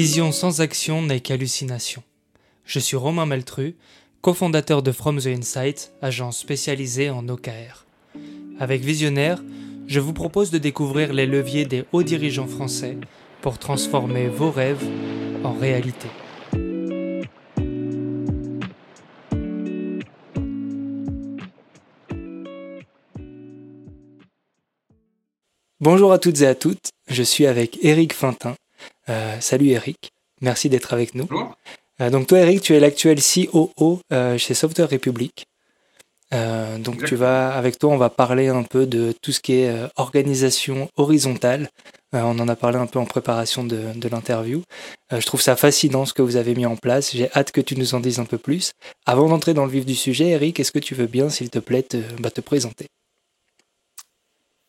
[0.00, 2.04] Vision sans action n'est qu'hallucination.
[2.64, 3.74] Je suis Romain Meltru,
[4.20, 7.84] cofondateur de From the Insight, agence spécialisée en OKR.
[8.60, 9.42] Avec Visionnaire,
[9.88, 12.96] je vous propose de découvrir les leviers des hauts dirigeants français
[13.40, 14.88] pour transformer vos rêves
[15.42, 16.06] en réalité.
[25.80, 28.54] Bonjour à toutes et à toutes, je suis avec Eric Fintin.
[29.08, 31.28] Euh, salut Eric, merci d'être avec nous.
[32.00, 35.46] Euh, donc toi Eric, tu es l'actuel COO euh, chez Software Republic.
[36.30, 39.74] donc tu vas, avec toi, on va parler un peu de tout ce qui est
[39.96, 41.70] organisation horizontale.
[42.12, 44.62] on en a parlé un peu en préparation de, l'interview.
[45.10, 47.12] je trouve ça fascinant ce que vous avez mis en place.
[47.16, 48.72] J'ai hâte que tu nous en dises un peu plus.
[49.06, 51.60] Avant d'entrer dans le vif du sujet, Eric, est-ce que tu veux bien, s'il te
[51.60, 52.88] plaît, te bah, présenter?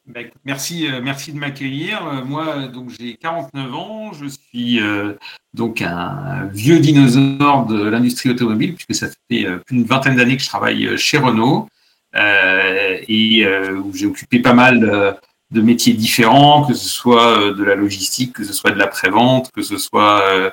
[0.09, 2.03] Bah, merci, euh, merci de m'accueillir.
[2.07, 4.11] Euh, moi, donc j'ai 49 ans.
[4.13, 5.13] Je suis euh,
[5.53, 10.41] donc un vieux dinosaure de l'industrie automobile puisque ça fait plus d'une vingtaine d'années que
[10.41, 11.67] je travaille chez Renault
[12.15, 13.45] et
[13.83, 15.17] où j'ai occupé pas mal
[15.51, 19.51] de métiers différents, que ce soit de la logistique, que ce soit de la prévente,
[19.51, 20.51] que ce soit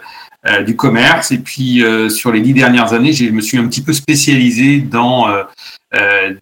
[0.67, 1.33] du commerce.
[1.33, 5.29] Et puis sur les dix dernières années, je me suis un petit peu spécialisé dans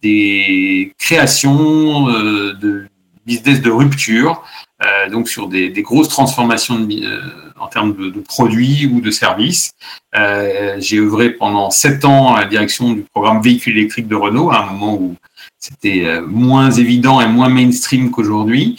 [0.03, 2.89] des créations de
[3.27, 4.43] business de rupture,
[4.85, 7.21] euh, donc sur des, grosses transformations euh,
[7.59, 9.73] en termes de, produits ou de services.
[10.17, 14.51] Euh, j'ai œuvré pendant sept ans à la direction du programme véhicule électrique de Renault,
[14.51, 15.17] à un moment où
[15.59, 18.79] c'était moins évident et moins mainstream qu'aujourd'hui.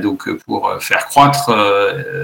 [0.00, 1.50] donc pour faire croître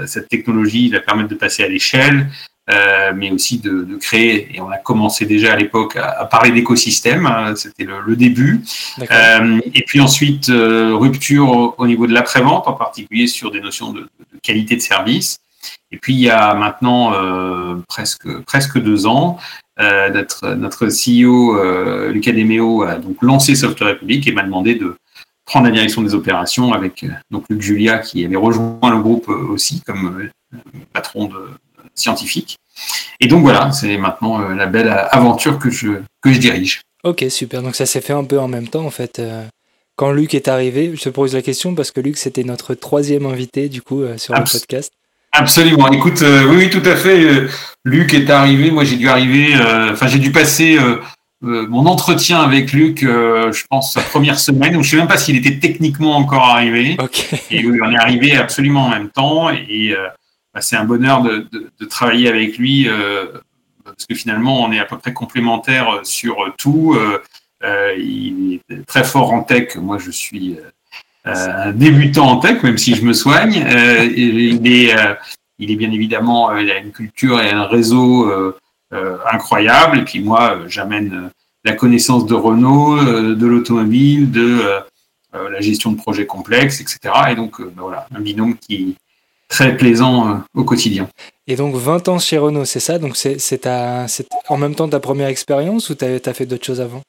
[0.07, 2.29] cette technologie, la permettre de passer à l'échelle,
[2.69, 6.25] euh, mais aussi de, de, créer, et on a commencé déjà à l'époque à, à,
[6.25, 8.61] parler d'écosystème, hein, c'était le, le, début.
[9.09, 13.61] Euh, et puis ensuite, euh, rupture au, au, niveau de l'après-vente, en particulier sur des
[13.61, 15.39] notions de, de, qualité de service.
[15.93, 17.13] Et puis il y a maintenant
[17.89, 19.39] presque, presque deux ans,
[19.79, 24.97] notre, notre CEO, Lucas Demeo, a donc lancé Software Republic et m'a demandé de
[25.45, 29.81] prendre la direction des opérations avec donc Luc Julia qui avait rejoint le groupe aussi
[29.83, 30.29] comme
[30.93, 31.51] patron de,
[31.97, 32.59] scientifique.
[33.21, 35.89] Et donc voilà, c'est maintenant euh, la belle aventure que je,
[36.23, 36.83] que je dirige.
[37.05, 37.63] Ok, super.
[37.63, 39.19] Donc ça s'est fait un peu en même temps en fait.
[39.19, 39.45] Euh,
[39.97, 43.27] quand Luc est arrivé, je te pose la question parce que Luc c'était notre troisième
[43.27, 44.93] invité du coup euh, sur le podcast.
[45.33, 45.91] Absolument.
[45.91, 47.47] Écoute, oui, oui, tout à fait.
[47.85, 48.71] Luc est arrivé.
[48.71, 49.55] Moi, j'ai dû arriver.
[49.93, 50.79] Enfin, j'ai dû passer
[51.43, 53.01] mon entretien avec Luc.
[53.03, 54.77] je pense sa première semaine.
[54.77, 56.97] Où je sais même pas s'il était techniquement encore arrivé.
[56.99, 57.35] Ok.
[57.51, 59.51] Et on est arrivé absolument en même temps.
[59.51, 59.95] Et
[60.57, 61.47] bah, c'est un bonheur de,
[61.85, 63.27] travailler avec lui euh,
[63.85, 66.95] parce que finalement, on est à peu près complémentaires sur tout.
[66.95, 67.23] Euh,
[67.63, 69.77] euh, il est très fort en tech.
[69.77, 70.57] Moi, je suis
[71.27, 73.67] un débutant en tech, même si je me soigne.
[74.17, 78.33] il, est, bien évidemment, a une culture et un réseau
[79.31, 79.99] incroyable.
[79.99, 81.31] Et puis moi, j'amène
[81.65, 84.81] la connaissance de Renault, de l'automobile, de
[85.35, 86.99] la gestion de projets complexes, etc.
[87.29, 88.97] Et donc, ben voilà, un binôme qui,
[89.49, 91.09] très plaisant euh, au quotidien.
[91.47, 92.99] Et donc 20 ans chez Renault, c'est ça?
[92.99, 93.59] Donc c'est
[94.49, 97.03] en même temps ta première expérience ou tu as, fait d'autres choses avant?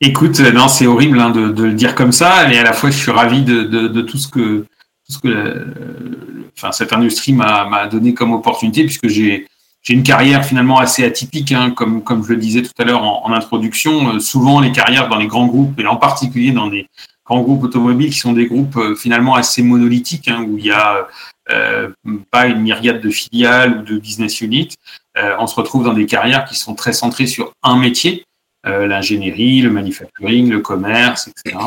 [0.00, 2.90] Écoute, euh, non, c'est horrible hein, de, le dire comme ça, mais à la fois
[2.90, 4.64] je suis ravi de, tout ce que,
[5.08, 9.46] ce que euh, enfin, cette industrie m'a donné comme opportunité, puisque j'ai
[9.88, 13.32] une carrière finalement assez atypique, hein, comme, comme je le disais tout à l'heure en,
[13.32, 14.18] introduction.
[14.20, 16.86] souvent, les carrières dans les grands groupes, et en particulier dans des
[17.24, 20.70] grands groupes automobiles qui sont des groupes euh, finalement assez monolithiques, hein, où il y
[20.70, 21.08] a
[21.50, 21.88] euh,
[22.30, 24.74] pas une myriade de filiales ou de business units.
[25.18, 28.24] Euh, on se retrouve dans des carrières qui sont très centrées sur un métier,
[28.66, 31.58] l'ingénierie, le manufacturing, le commerce, etc.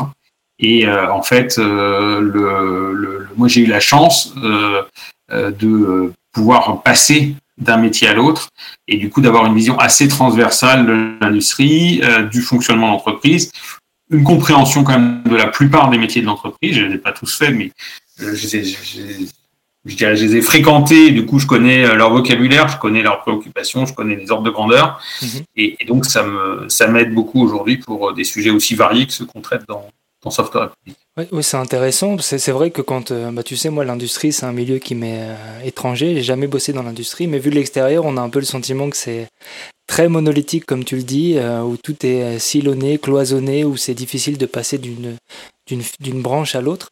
[0.58, 8.48] Et en fait, moi j'ai eu la chance de pouvoir passer d'un métier à l'autre
[8.88, 12.02] et du coup d'avoir une vision assez transversale de l'industrie,
[12.32, 13.52] du fonctionnement d'entreprise,
[14.10, 16.76] une compréhension quand même de la plupart des métiers de l'entreprise.
[16.76, 17.72] Je ne les ai pas tous faits, mais
[18.20, 18.64] euh, je, les ai,
[19.84, 21.10] je, les ai fréquentés.
[21.10, 24.44] Du coup, je connais euh, leur vocabulaire, je connais leurs préoccupations, je connais les ordres
[24.44, 25.00] de grandeur.
[25.22, 25.42] Mhm.
[25.56, 29.26] Et, donc, ça me ça m'aide beaucoup aujourd'hui pour des sujets aussi variés que ceux
[29.26, 29.86] qu'on traite dans,
[30.30, 30.72] Software
[31.16, 32.18] Oui, c'est intéressant.
[32.18, 35.28] C'est vrai que quand, euh, bah, tu sais, moi, l'industrie, c'est un milieu qui m'est
[35.64, 36.14] étranger.
[36.14, 38.90] J'ai jamais bossé dans l'industrie, mais vu de l'extérieur, on a un peu le sentiment
[38.90, 39.28] que c'est
[39.88, 43.94] très monolithique, comme tu le dis, euh, où tout est euh, silonné, cloisonné, où c'est
[43.94, 46.90] difficile de passer d'une branche à l'autre.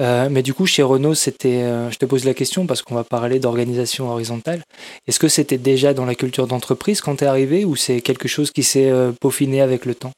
[0.00, 3.02] Euh, mais du coup, chez Renault, c'était, je te pose la question parce qu'on va
[3.02, 4.62] parler d'organisation horizontale.
[5.08, 8.28] Est-ce que c'était déjà dans la culture d'entreprise quand tu es arrivé ou c'est quelque
[8.28, 10.12] chose qui s'est peaufiné avec le temps?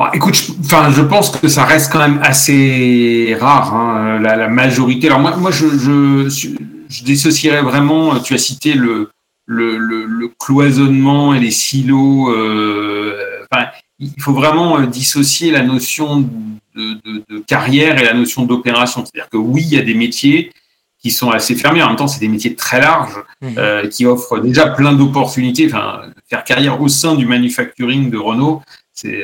[0.00, 4.48] Bah, écoute, je, enfin, je pense que ça reste quand même assez rare, hein, la,
[4.48, 5.08] majorité.
[5.08, 6.56] Alors moi, moi je, je,
[6.88, 9.10] je, dissocierais vraiment, tu as cité le,
[9.44, 12.30] le, le, cloisonnement et les silos.
[12.30, 13.66] Euh, enfin,
[13.98, 19.04] il faut vraiment euh, dissocier la notion de, de, de carrière et la notion d'opération.
[19.04, 20.50] C'est-à-dire que oui, il y a des métiers
[20.98, 21.82] qui sont assez fermés.
[21.82, 23.48] En même temps, c'est des métiers très larges mmh.
[23.58, 25.66] euh, qui offrent déjà plein d'opportunités.
[25.66, 28.62] Enfin, faire carrière au sein du manufacturing de Renault,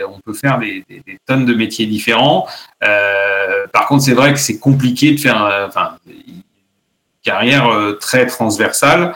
[0.08, 0.84] on peut faire des,
[1.26, 2.46] tonnes de métiers différents.
[2.84, 6.42] Euh, par contre, c'est vrai que c'est compliqué de faire euh, enfin, une
[7.22, 9.14] carrière euh, très transversale.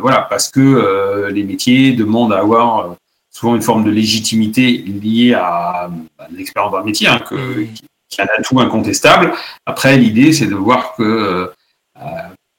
[0.00, 2.96] voilà, parce que les métiers demandent à avoir
[3.30, 5.90] souvent une forme de légitimité liée à,
[6.30, 9.32] l'expérience d'un métier, hein, qui, est un atout incontestable.
[9.66, 11.52] Après, l'idée, c'est de voir que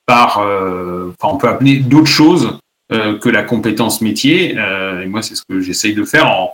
[0.06, 2.60] par, on peut appeler d'autres choses
[2.90, 4.52] que la compétence métier.
[4.54, 6.54] Et moi, c'est ce que j'essaye de faire, en,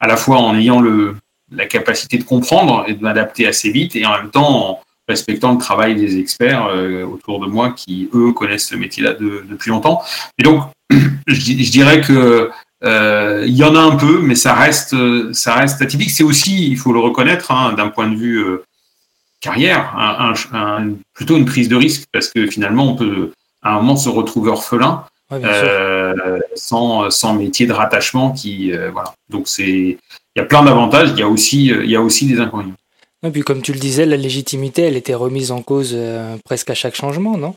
[0.00, 1.16] à la fois en ayant le,
[1.52, 5.52] la capacité de comprendre et de m'adapter assez vite, et en même temps en respectant
[5.52, 10.02] le travail des experts euh, autour de moi qui, eux, connaissent ce métier-là depuis longtemps.
[10.38, 10.62] Et donc,
[11.26, 12.50] je, dirais que
[12.82, 14.96] il y en a un peu, mais ça reste,
[15.32, 16.10] ça reste atypique.
[16.10, 18.44] C'est aussi, il faut le reconnaître, hein, d'un point de vue
[19.40, 23.32] carrière, un, plutôt une prise de risque, parce que finalement, on peut
[23.62, 29.14] à un moment se retrouver orphelin euh, sans, sans métier de rattachement qui euh, voilà.
[29.28, 29.98] Donc c'est il
[30.36, 32.74] y a plein d'avantages, il y a aussi euh, il y a aussi des inconvénients.
[33.22, 35.96] Et puis comme tu le disais, la légitimité, elle était remise en cause
[36.44, 37.54] presque à chaque changement, non?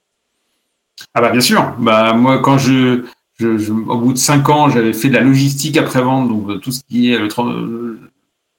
[1.16, 1.74] Ah bah bien sûr.
[1.80, 3.06] Bah moi quand je,
[3.40, 6.72] je, au bout de cinq ans, j'avais fait de la logistique après vente, donc tout
[6.72, 8.00] ce qui est le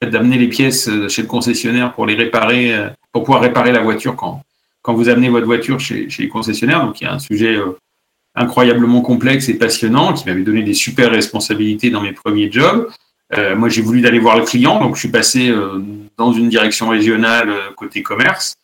[0.03, 2.75] d'amener les pièces chez le concessionnaire pour les réparer,
[3.13, 4.43] pour pouvoir réparer la voiture quand
[4.83, 6.85] quand vous amenez votre voiture chez, chez les concessionnaires.
[6.85, 7.57] Donc il y a un sujet
[8.35, 12.89] incroyablement complexe et passionnant, qui m'avait donné des super responsabilités dans mes premiers jobs.
[13.33, 15.81] Euh, moi, j'ai voulu d'aller voir le client, donc je suis passé euh,
[16.17, 18.57] dans une direction régionale euh, côté commerce.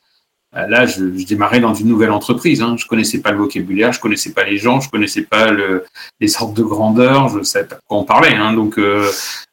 [0.56, 2.61] Euh, là, je, je, démarrais dans une nouvelle entreprise.
[2.61, 2.76] Hein.
[2.76, 5.84] Je connaissais pas le vocabulaire, je connaissais pas les gens, je connaissais pas le,
[6.20, 8.34] les sortes de grandeur, je savais pas quoi on parlait.
[8.34, 8.52] Hein.
[8.52, 8.78] Donc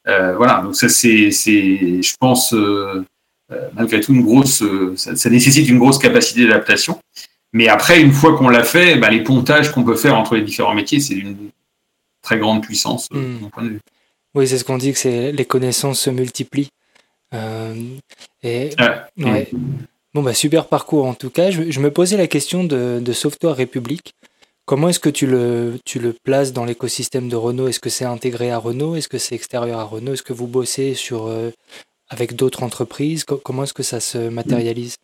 [0.05, 2.55] voilà, donc ça c'est, c'est, je pense
[3.75, 4.63] malgré tout une grosse,
[4.95, 6.99] ça, ça nécessite une grosse capacité d'adaptation.
[7.57, 10.43] Mais après, une fois qu'on l'a fait, bah, les pontages qu'on peut faire entre les
[10.43, 11.49] différents métiers, c'est d'une
[12.21, 13.79] très grande puissance, euh, de mon point de vue.
[14.35, 16.69] Oui, c'est ce qu'on dit, que c'est les connaissances se multiplient.
[17.33, 17.73] Euh,
[18.43, 18.69] et,
[20.13, 21.49] Bon, bah, super parcours en tout cas.
[21.49, 24.13] Je, me posais la question de, Software République.
[24.65, 27.69] Comment est-ce que tu le, tu le places dans l'écosystème de Renault?
[27.69, 28.95] Est-ce que c'est intégré à Renault?
[28.95, 30.13] Est-ce que c'est extérieur à Renault?
[30.13, 31.49] Est-ce que vous bossez sur, euh,
[32.09, 33.25] avec d'autres entreprises?
[33.25, 34.97] Comment est-ce que ça se matérialise?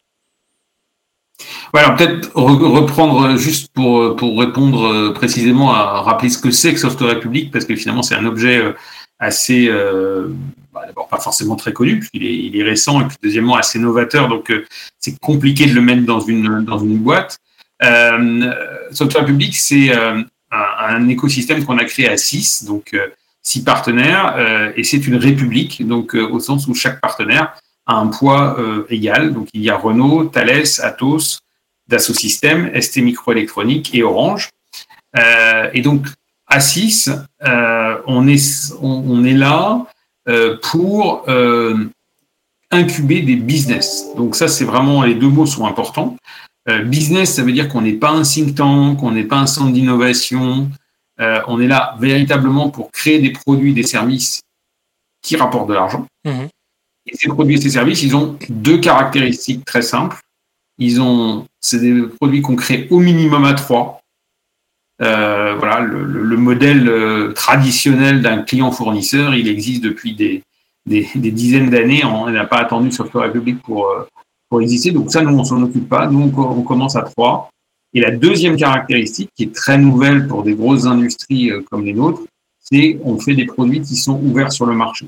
[1.74, 6.80] Voilà, peut-être reprendre juste pour, pour répondre euh, précisément à rappeler ce que c'est que
[6.80, 8.74] Software République, parce que finalement c'est un objet euh,
[9.19, 10.28] assez, euh,
[10.74, 13.80] bah, d'abord pas forcément très connu, puisqu'il est, il est récent, et puis deuxièmement assez
[13.80, 14.51] novateur, donc
[15.00, 17.38] c'est compliqué de le mettre dans une, dans une boîte.
[18.92, 22.95] Software République, c'est un, un, écosystème qu'on a créé à 6, donc
[23.42, 24.36] six partenaires,
[24.75, 27.54] et c'est une république, donc au sens où chaque partenaire
[27.85, 29.33] a un poids euh, égal.
[29.33, 31.39] Donc il y a Renault, Thales, Atos,
[31.88, 34.50] Dassault Systèmes, ST Microélectronique et Orange.
[35.18, 36.07] Euh, et donc
[36.47, 37.09] à 6,
[37.44, 39.85] euh, on, est, on, est là
[40.62, 41.25] pour
[42.71, 44.06] incuber des business.
[44.16, 46.16] Donc ça, c'est vraiment, les deux mots sont importants.
[46.85, 49.71] business, ça veut dire qu'on n'est pas un think tank, qu'on n'est pas un centre
[49.71, 50.69] d'innovation.
[51.19, 54.42] on est là véritablement pour créer des produits, des services
[55.21, 56.06] qui rapportent de l'argent.
[56.25, 56.45] Mmh.
[57.06, 60.18] Et ces produits et ces services, ils ont deux caractéristiques très simples.
[60.78, 64.02] Ils ont, c'est des produits qu'on crée au minimum à trois.
[65.02, 70.44] Euh, voilà, le, modèle euh, traditionnel d'un client fournisseur, il existe depuis des,
[70.86, 72.06] des, dizaines d'années.
[72.06, 74.07] On n'a pas attendu Software République pour, euh,
[74.50, 74.92] pour exister.
[74.92, 76.07] Donc ça, nous, on s'en occupe pas.
[76.07, 77.50] Nous, on, commence à trois.
[77.94, 82.22] Et la deuxième caractéristique, qui est très nouvelle pour des grosses industries comme les nôtres,
[82.60, 85.07] c'est on fait des produits qui sont ouverts sur le marché.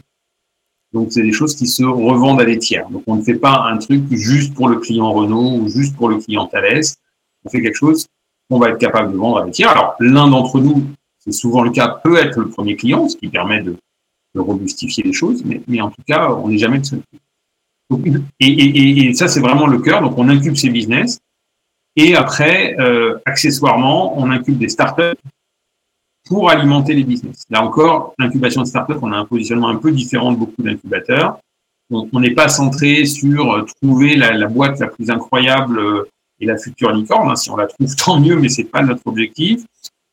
[0.95, 2.89] Donc, c'est des choses qui se revendent à des tiers.
[2.89, 6.07] Donc, on ne fait pas un truc juste pour le client Renault ou juste pour
[6.07, 6.83] le client Thales.
[7.43, 8.07] On fait quelque chose
[8.49, 9.69] qu'on va être capable de vendre à des tiers.
[9.69, 10.85] Alors, l'un d'entre nous,
[11.19, 13.75] c'est souvent le cas, peut être le premier client, ce qui permet de,
[14.37, 17.01] robustifier les choses, mais, en tout cas, on n'est jamais le seul.
[18.39, 20.01] et, ça, c'est vraiment le cœur.
[20.01, 21.19] Donc, on incube ces business.
[21.97, 25.19] Et après, euh, accessoirement, on incube des startups
[26.25, 27.43] pour alimenter les business.
[27.49, 31.39] Là encore, l'incubation de start-up, on a un positionnement un peu différent de beaucoup d'incubateurs.
[31.91, 36.57] On n'est pas centré sur euh, trouver la, boîte la plus incroyable euh, et la
[36.57, 37.29] future licorne.
[37.29, 37.35] Hein.
[37.35, 39.63] Si on la trouve, tant mieux, mais c'est pas notre objectif.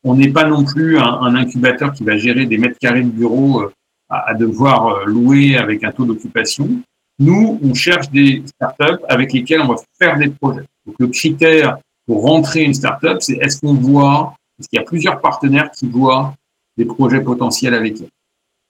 [0.03, 3.63] On n'est pas non plus un, incubateur qui va gérer des mètres carrés de bureau
[3.63, 3.71] euh,
[4.09, 6.69] à, devoir louer avec un taux d'occupation.
[7.17, 10.65] Nous, on cherche des startups avec lesquelles on va faire des projets.
[10.85, 14.85] Donc le critère pour rentrer une startup, c'est est-ce qu'on voit, est-ce qu'il y a
[14.85, 16.35] plusieurs partenaires qui voient
[16.77, 18.07] des projets potentiels avec eux.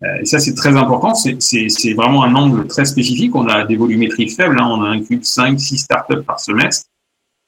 [0.04, 1.14] Euh, et ça, c'est très important.
[1.14, 3.36] C'est vraiment un angle très spécifique.
[3.36, 4.60] On a des volumétries faibles.
[4.60, 4.68] Hein.
[4.68, 6.88] On a un incube 5, 6 startups par semestre.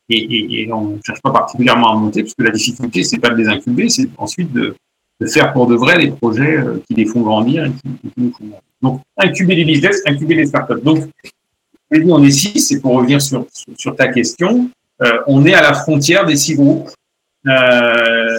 [0.08, 3.48] Et, on ne cherche pas particulièrement à monter, puisque la difficulté, c'est pas de les
[3.48, 4.76] incuber, c'est ensuite de,
[5.26, 8.46] faire pour de vrai les projets euh, qui les font grandir et qui, nous font
[8.46, 8.60] grandir.
[8.84, 10.82] Donc, incuber les business, incuber les startups.
[10.84, 11.10] Donc,
[11.92, 14.70] on est six, c'est pour revenir sur, sur ta question.
[15.02, 16.92] Euh, on est à la frontière des six groupes.
[17.48, 18.38] Euh,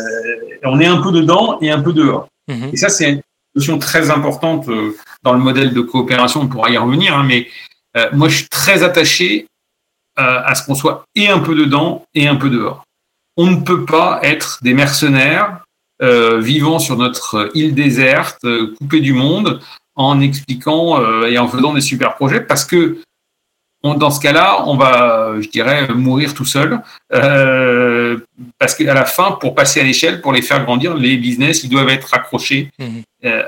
[0.65, 2.29] on est un peu dedans et un peu dehors.
[2.49, 2.71] Mhm.
[2.73, 3.23] Et ça, c'est une
[3.55, 6.41] notion très importante euh, dans le modèle de coopération.
[6.43, 7.49] On pourra y revenir, hein, mais
[7.97, 9.47] euh, moi, je suis très attaché
[10.19, 12.85] à ce qu'on soit et un peu dedans et un peu dehors.
[13.37, 15.63] On ne peut pas être des mercenaires
[16.01, 18.47] vivant sur notre île déserte,
[18.79, 19.61] coupés du monde,
[19.95, 22.97] en expliquant et en faisant des super projets, parce que
[23.95, 26.81] dans ce cas-là, on va, je dirais, mourir tout seul.
[27.13, 28.19] Euh,
[28.59, 31.71] parce qu'à la fin, pour passer à l'échelle, pour les faire grandir, les business, ils
[31.71, 33.03] doivent être accrochés mhm.
[33.25, 33.43] euh,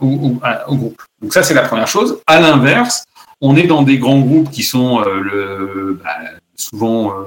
[0.00, 1.02] au, groupe.
[1.20, 2.20] Donc ça, c'est la première chose.
[2.26, 3.04] À l'inverse,
[3.40, 6.16] on est dans des grands groupes qui sont euh, le, bah,
[6.56, 7.26] souvent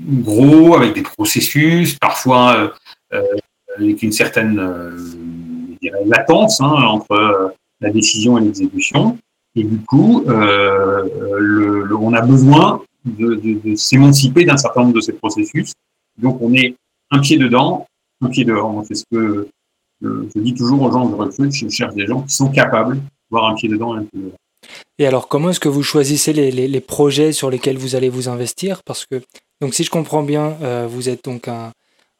[0.00, 2.72] gros, avec des processus, parfois
[3.76, 4.60] avec une certaine
[6.06, 9.18] latence hein, entre la décision et l'exécution.
[9.58, 15.00] Et du coup, euh, on a besoin de, de, de s'émanciper d'un certain nombre de
[15.00, 15.72] ces processus.
[16.16, 16.76] Donc, on est
[17.10, 17.88] un pied dedans,
[18.20, 18.84] un pied dehors.
[18.86, 19.48] C'est ce que
[20.00, 21.52] je dis toujours aux gens je recrute.
[21.52, 23.00] Je cherche des gens qui sont capables
[23.30, 24.38] d'avoir un pied dedans et un pied dehors.
[25.00, 28.84] Et alors, comment est-ce que vous choisissez les, projets sur lesquels vous allez vous investir?
[28.84, 29.20] Parce que,
[29.60, 31.72] donc, si je comprends bien, euh, vous êtes donc un,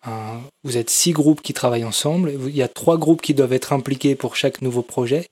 [0.04, 2.33] un, vous êtes six groupes qui travaillent ensemble.
[2.47, 5.28] Il y a trois groupes qui doivent être impliqués pour chaque nouveau projet.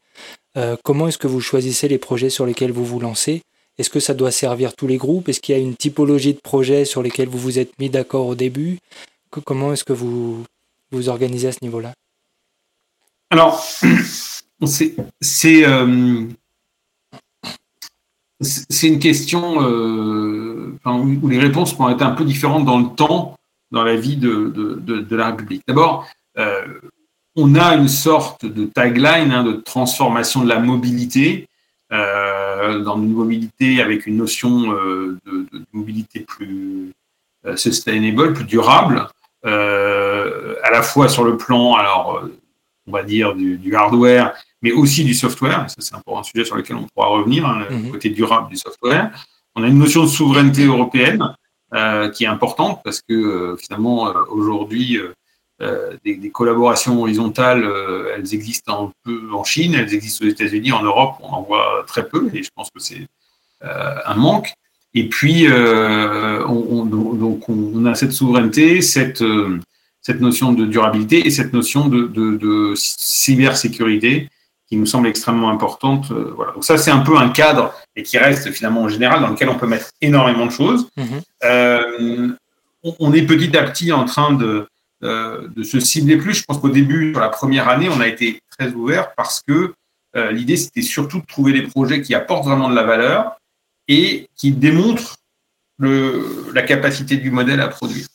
[0.56, 3.42] Euh, comment est-ce que vous choisissez les projets sur lesquels vous vous lancez?
[3.78, 5.28] Est-ce que ça doit servir tous les groupes?
[5.28, 8.26] Est-ce qu'il y a une typologie de projets sur lesquels vous vous êtes mis d'accord
[8.26, 8.78] au début?
[9.44, 10.44] Comment est-ce que vous
[10.92, 11.92] vous organisez à ce niveau-là?
[13.30, 13.60] Alors,
[14.64, 16.24] c'est euh,
[18.40, 23.36] c'est une question euh, où les réponses vont être un peu différentes dans le temps,
[23.72, 25.62] dans la vie de, la République.
[25.66, 26.06] D'abord,
[27.36, 31.48] on a une sorte de tagline hein, de transformation de la mobilité
[31.92, 36.92] euh, dans une mobilité avec une notion euh, de, mobilité plus
[37.44, 39.06] euh, sustainable, plus durable,
[39.44, 42.24] à la fois sur le plan, alors
[42.88, 45.66] on va dire du, hardware, mais aussi du software.
[45.70, 47.90] ça, c'est un, sujet sur lequel on pourra revenir, hein, le mhm.
[47.92, 49.12] côté durable du software.
[49.54, 51.22] On a une notion de souveraineté européenne
[52.14, 54.98] qui est importante parce que finalement aujourd'hui
[56.04, 60.72] des, des, collaborations horizontales, euh, elles existent un peu en Chine, elles existent aux États-Unis,
[60.72, 63.06] en Europe, on en voit très peu, et je pense que c'est
[63.64, 64.52] euh, un manque.
[64.92, 69.22] Et puis, on, on, donc on a cette souveraineté, cette,
[70.00, 74.30] cette notion de durabilité et cette notion de, de, de cybersécurité
[74.68, 76.10] qui nous semble extrêmement importante.
[76.34, 76.52] voilà.
[76.52, 79.50] Donc ça, c'est un peu un cadre et qui reste finalement en général dans lequel
[79.50, 80.88] on peut mettre énormément de choses.
[80.96, 82.32] Mmh.
[82.98, 84.66] on est petit à petit en train de
[85.06, 86.34] euh, de se cibler plus.
[86.34, 89.74] Je pense qu'au début, sur la première année, on a été très ouvert parce que
[90.16, 93.36] euh, l'idée, c'était surtout de trouver des projets qui apportent vraiment de la valeur
[93.88, 95.16] et qui démontrent
[95.78, 98.06] la capacité du modèle à produire.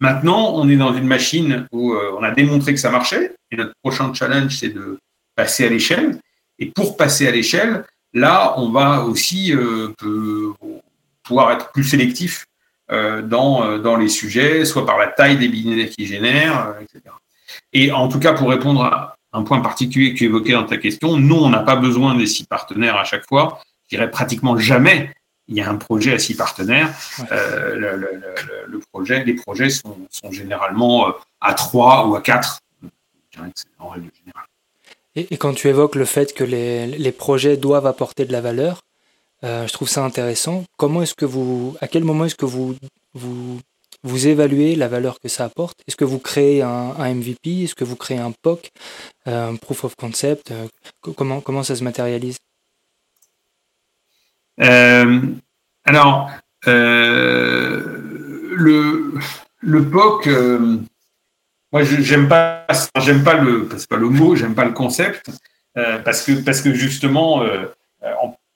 [0.00, 3.56] Maintenant, on est dans une machine où euh, on a démontré que ça marchait et
[3.56, 4.98] notre prochain challenge, c'est de
[5.36, 6.18] passer à l'échelle.
[6.58, 9.52] Et pour passer à l'échelle, là, on va aussi
[11.22, 12.46] pouvoir être plus sélectif
[12.90, 17.14] dans, euh, dans les sujets, soit par la taille des business qui génèrent, euh, etc.
[17.72, 20.76] Et en tout cas, pour répondre à un point particulier que tu évoquais dans ta
[20.76, 23.60] question, nous, on n'a pas besoin des six partenaires à chaque fois.
[23.84, 25.10] Je dirais pratiquement jamais
[25.48, 26.94] il y a un projet à six partenaires.
[27.30, 32.60] le, projet, les projets sont, sont généralement à trois ou à quatre.
[33.78, 34.46] En règle générale.
[35.14, 38.42] Et, et, quand tu évoques le fait que les, les projets doivent apporter de la
[38.42, 38.82] valeur,
[39.44, 40.64] euh, je trouve ça intéressant.
[40.76, 42.76] Comment est-ce que vous, à quel moment est-ce que vous,
[43.14, 43.58] vous,
[44.02, 45.80] vous évaluez la valeur que ça apporte?
[45.86, 48.70] Est-ce que vous créez un, MVP Est-ce que vous créez un POC,
[49.26, 50.52] euh, un Proof of Concept?
[50.52, 50.66] Euh,
[51.16, 52.36] comment, comment ça se matérialise?
[55.84, 56.30] Alors,
[56.66, 57.82] le,
[59.58, 60.28] le POC,
[61.72, 62.64] moi, j'aime pas,
[62.98, 65.28] j'aime pas le, c'est pas le mot, j'aime pas le concept,
[65.74, 67.42] parce que parce que justement,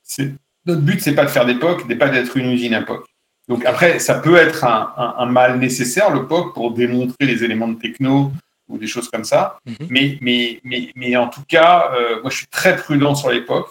[0.04, 0.32] c'est
[0.66, 3.04] notre but, c'est pas de faire des POC, n'est pas d'être une usine à POC.
[3.48, 7.78] Donc après, ça peut être un, mal nécessaire, le POC, pour démontrer les éléments de
[7.78, 8.32] techno
[8.68, 9.58] ou des choses comme ça.
[9.66, 9.86] Mhm.
[9.88, 11.90] mais, mais, mais, mais, en tout cas,
[12.22, 13.70] moi, je suis très prudent sur l'époque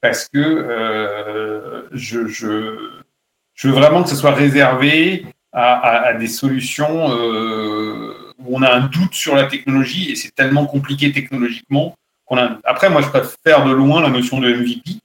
[0.00, 2.78] parce que je, je,
[3.54, 8.86] je, veux vraiment que ce soit réservé à, à, des solutions où on a un
[8.86, 11.94] doute sur la technologie et c'est tellement compliqué technologiquement
[12.24, 12.58] qu'on a.
[12.64, 15.00] Après, moi, je préfère de loin la notion de MVP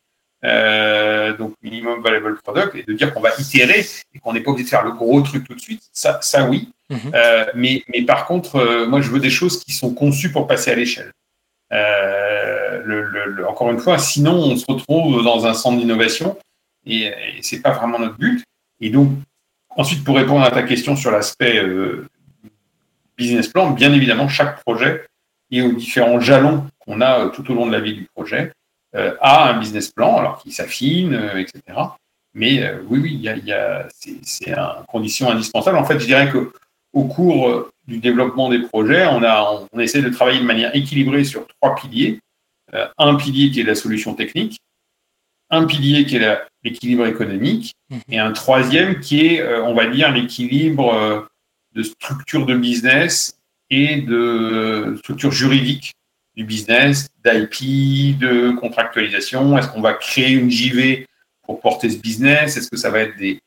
[0.46, 4.52] euh, donc minimum valuable product, et de dire qu'on va itérer et qu'on n'est pas
[4.52, 6.70] obligé de faire le gros truc tout de suite, ça, ça oui.
[6.90, 7.00] Mhm.
[7.14, 10.48] Euh, mais, mais par contre, euh, moi, je veux des choses qui sont conçues pour
[10.48, 11.12] passer à l'échelle.
[11.72, 16.38] Le, encore une fois, sinon, on se retrouve dans un centre d'innovation
[16.86, 18.44] et, et c'est pas vraiment notre but.
[18.80, 19.10] Et donc,
[19.70, 21.62] ensuite, pour répondre à ta question sur l'aspect
[23.18, 25.06] business plan, bien évidemment, chaque projet
[25.52, 28.52] et aux différents jalons qu'on a tout au long de la vie du projet euh,
[28.96, 31.62] a un business plan, alors qu'il s'affine, euh, etc.
[32.34, 35.78] Mais euh, oui, oui, y a, c'est une condition indispensable.
[35.78, 36.52] En fait, je dirais que
[36.94, 41.24] au cours du développement des projets, on, a, on, essaie de travailler de manière équilibrée
[41.26, 42.20] sur trois piliers.
[42.98, 44.60] un pilier qui est la solution technique,
[45.50, 47.98] un pilier qui est l'équilibre économique, mmh.
[48.10, 51.28] et un troisième qui est, on va dire, l'équilibre
[51.74, 53.38] de structure de business
[53.70, 55.94] et de structure juridique
[56.36, 59.58] du business, d'IP, de contractualisation.
[59.58, 61.08] Est-ce qu'on va créer une JV
[61.44, 62.58] pour porter ce business?
[62.58, 63.40] Est-ce que ça va être des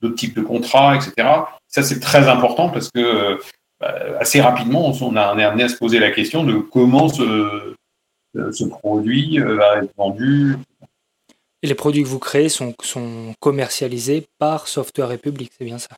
[0.00, 1.28] d'autres types de contrats, etc.
[1.68, 3.38] Ça, c'est très important parce que
[3.82, 7.74] euh, assez rapidement, on a amené à se poser la question de comment ce,
[8.34, 10.56] ce produit euh, va être vendu.
[11.62, 15.90] Et les produits que vous créez sont, sont commercialisés par Software République, c'est bien ça?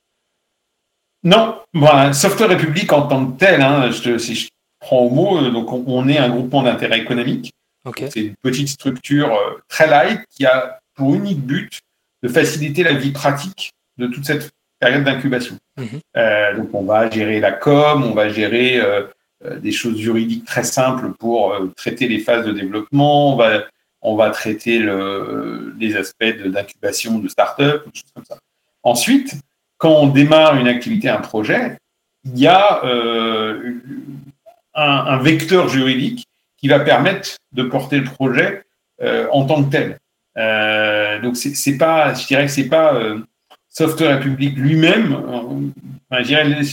[1.24, 4.48] Non, bon, Software République en tant que tel, hein, je, si je
[4.82, 5.38] prend au mot.
[5.38, 7.54] Euh, donc, on, est un groupement d'intérêt économique.
[8.10, 11.80] C'est une petite structure euh, très light qui a pour unique but
[12.22, 15.56] de faciliter la vie pratique de toute cette période d'incubation.
[15.78, 15.86] Mhm.
[16.16, 18.80] Euh, donc, on va gérer la com, on va gérer
[19.60, 23.64] des choses juridiques très simples pour traiter les phases de développement, on va,
[24.00, 28.38] on va traiter le, les aspects d'incubation de, start-up, des choses comme ça.
[28.84, 29.34] Ensuite,
[29.78, 31.76] quand on démarre une activité, un projet,
[32.24, 33.74] il y a euh,
[34.74, 38.64] un, vecteur juridique qui va permettre de porter le projet
[39.02, 39.98] euh, en tant que tel.
[40.38, 43.18] Euh, donc c'est pas, je dirais que c'est pas euh,
[43.68, 45.10] Software Public lui-même.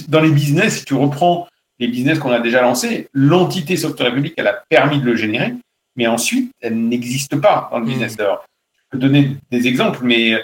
[0.07, 1.47] dans les business, si tu reprends
[1.79, 5.53] les business qu'on a déjà lancés, l'entité Software Public, elle a permis de le générer,
[5.95, 7.89] mais ensuite, elle n'existe pas dans le mmh.
[7.89, 8.19] business.
[8.19, 10.37] Alors, je peux donner des exemples, mais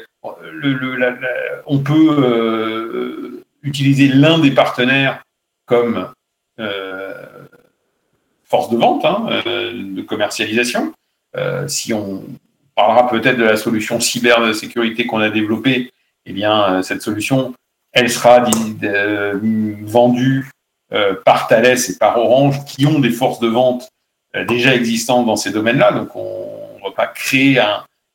[0.51, 0.97] le,
[1.65, 5.23] on peut utiliser l'un des partenaires
[5.65, 6.07] comme
[8.45, 10.93] force de vente, hein, euh, de commercialisation.
[11.35, 12.23] Euh, si on
[12.75, 15.91] parlera peut-être de la solution cybersécurité qu'on a développée,
[16.25, 17.53] eh bien, euh, cette solution,
[17.91, 18.45] elle sera
[19.83, 20.49] vendue
[21.23, 23.87] par Thales et par Orange, qui ont des forces de vente
[24.47, 25.93] déjà existantes dans ces domaines-là.
[25.93, 27.57] Donc, on ne va pas créer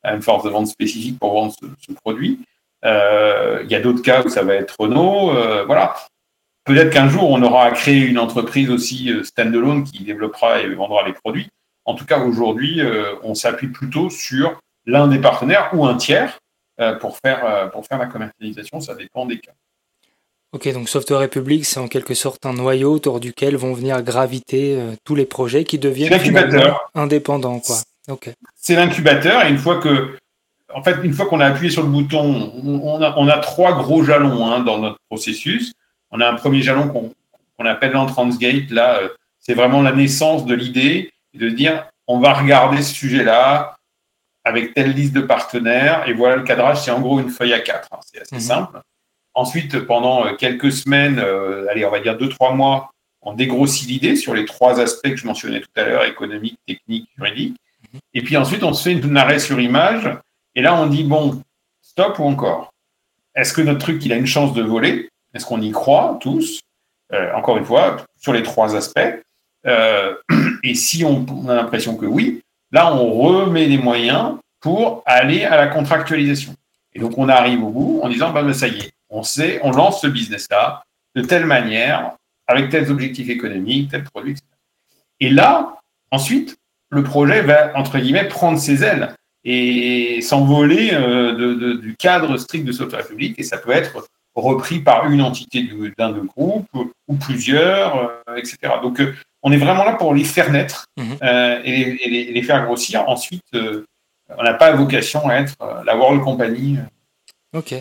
[0.05, 2.41] une force de vente spécifique pour vendre ce, produit.
[2.85, 5.33] Il y a d'autres cas où ça va être Renault.
[5.65, 5.95] voilà.
[6.65, 10.75] Peut-être qu'un jour, on aura à créer une entreprise aussi euh, standalone qui développera et
[10.75, 11.49] vendra les produits.
[11.85, 16.39] En tout cas, aujourd'hui, euh, on s'appuie plutôt sur l'un des partenaires ou un tiers
[16.81, 18.81] euh, pour faire, pour faire la commercialisation.
[18.81, 19.53] Ça dépend des cas.
[20.53, 24.79] Ok, donc Software Republic, c'est en quelque sorte un noyau autour duquel vont venir graviter
[25.05, 26.13] tous les projets qui deviennent
[26.95, 27.61] indépendants.
[27.61, 27.77] Quoi.
[28.57, 30.19] C'est l'incubateur et une fois que,
[30.75, 33.75] en fait, une fois qu'on a appuyé sur le bouton, on a, on a trois
[33.81, 35.73] gros jalons hein, dans notre processus
[36.11, 38.71] on a un premier jalon qu'on appelle l'entrance-gate.
[38.71, 43.77] Là, euh, c'est vraiment la naissance de l'idée de dire on va regarder ce sujet-là
[44.45, 46.83] avec telle liste de partenaires et voilà le cadrage.
[46.83, 47.89] C'est en gros une feuille à quatre.
[47.93, 48.41] Hein, c'est assez mhm.
[48.41, 48.81] simple.
[49.35, 52.91] Ensuite, pendant euh, quelques semaines, euh, allez, on va dire deux, trois mois,
[53.23, 57.09] on dégrossit l'idée sur les trois aspects que je mentionnais tout à l'heure, économique, technique,
[57.17, 57.57] juridique.
[57.93, 58.01] Mhm.
[58.15, 60.11] Et puis ensuite, on se fait une arrêt sur image.
[60.57, 61.43] Et là, on dit, bon,
[61.81, 62.73] stop ou encore?
[63.37, 65.11] Est-ce que notre truc, il a une chance de voler?
[65.35, 66.61] Est-ce qu'on y croit tous
[67.13, 69.23] euh, Encore une fois, sur les trois aspects.
[69.67, 70.15] Euh,
[70.63, 75.57] et si on, a l'impression que oui, là, on remet les moyens pour aller à
[75.57, 76.55] la contractualisation.
[76.93, 79.71] Et donc, on arrive au bout en disant, bah ça y est, on sait, on
[79.71, 80.83] lance ce business-là
[81.15, 82.13] de telle manière,
[82.47, 84.47] avec tels objectifs économiques, tel produit, etc.
[85.21, 85.77] Et là,
[86.11, 86.57] ensuite,
[86.91, 89.15] le projet va, entre guillemets, prendre ses ailes
[89.45, 93.39] et s'envoler euh, du cadre strict de software public.
[93.39, 94.07] Et ça peut être
[94.41, 96.67] repris par une entité d'un groupe
[97.09, 98.59] ou plusieurs, euh, etc.
[98.83, 101.17] Donc, euh, on est vraiment là pour les faire naître mhm.
[101.23, 103.09] euh, et, les, faire grossir.
[103.09, 106.79] Ensuite, on n'a pas vocation à être la World Company.
[107.55, 107.75] Ok.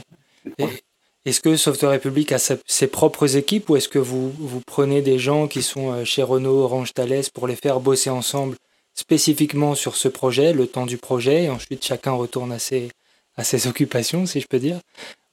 [1.26, 5.20] Est-ce que Software République a ses propres équipes ou est-ce que vous, vous prenez des
[5.20, 8.56] gens qui sont chez Renault, Orange, Thales pour les faire bosser ensemble
[9.00, 12.90] spécifiquement sur ce projet, le temps du projet, et ensuite chacun retourne à ses,
[13.38, 14.80] à ses occupations, si je peux dire?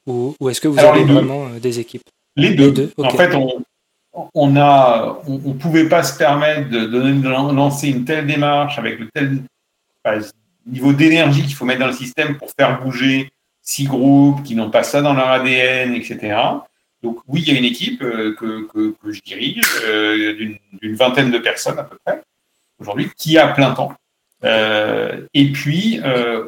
[0.07, 2.05] Ou, est-ce que vous avez vraiment euh, des équipes?
[2.37, 2.93] Les deux.
[2.99, 3.63] En fait, on,
[4.35, 9.09] on a, on, pouvait pas se permettre de, de, lancer une telle démarche avec le
[9.13, 9.43] tel
[10.67, 13.31] niveau d'énergie qu'il faut mettre dans le système pour faire bouger
[13.63, 16.37] six groupes qui n'ont pas ça dans leur ADN, etc.
[17.03, 20.35] Donc oui, il y a une équipe euh, que, que, je dirige euh,
[20.81, 22.23] d'une vingtaine de personnes à peu près
[22.81, 23.93] aujourd'hui qui a plein temps.
[24.45, 26.01] Euh, et puis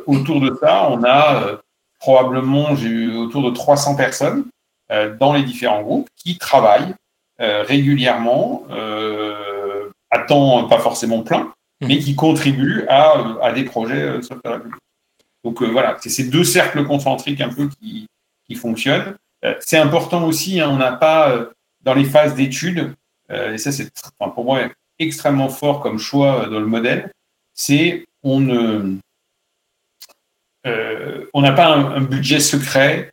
[0.06, 1.60] autour de ça, on a
[1.98, 4.44] probablement j'ai eu autour de 300 personnes
[5.20, 6.94] dans les différents groupes qui travaillent
[7.38, 8.62] régulièrement
[10.10, 11.98] à temps pas forcément plein, mais mmh.
[11.98, 14.60] qui contribuent à, à des projets software
[15.44, 18.06] donc euh, voilà, c'est ces deux cercles concentriques un peu qui,
[18.46, 19.16] qui fonctionnent.
[19.44, 21.46] Euh, c'est important aussi, hein, on n'a pas euh,
[21.82, 22.94] dans les phases d'études,
[23.30, 24.60] et ça c'est pour moi
[24.98, 27.12] extrêmement fort comme choix dans le modèle,
[27.52, 28.96] c'est on ne
[30.64, 33.12] on n'a pas un, budget secret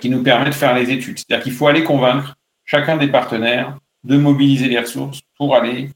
[0.00, 1.18] qui nous permet de faire les études.
[1.18, 5.90] C'est-à-dire qu'il faut aller convaincre chacun des partenaires de mobiliser les ressources pour aller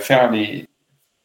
[0.00, 0.66] faire les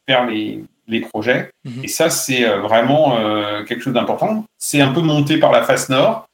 [0.06, 1.52] faire les, les projets.
[1.64, 1.84] Mhm.
[1.84, 4.46] Et ça, c'est euh, vraiment euh, quelque chose d'important.
[4.58, 6.28] C'est un peu monté par la face nord,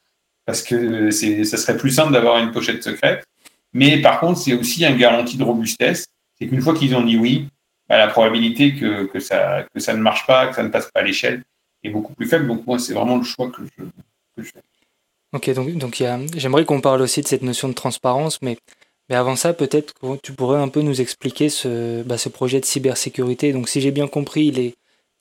[0.46, 3.24] parce que ça serait plus simple d'avoir une pochette secrète.
[3.72, 6.06] Mais par contre, c'est aussi une garantie de robustesse.
[6.38, 7.48] C'est qu'une fois qu'ils ont dit oui,
[7.88, 10.90] bah, la probabilité que, que, ça, que ça ne marche pas, que ça ne passe
[10.92, 11.42] pas à l'échelle
[11.84, 12.46] est beaucoup plus faible.
[12.46, 13.84] Donc moi, c'est vraiment le choix que je,
[14.36, 14.62] que je fais.
[15.32, 16.02] Ok, donc, donc
[16.36, 18.58] j'aimerais qu'on parle aussi de cette notion de transparence, mais
[19.10, 22.60] mais avant ça, peut-être que tu pourrais un peu nous expliquer ce, bah, ce projet
[22.60, 23.52] de cybersécurité.
[23.52, 24.76] Donc, si j'ai bien compris, il est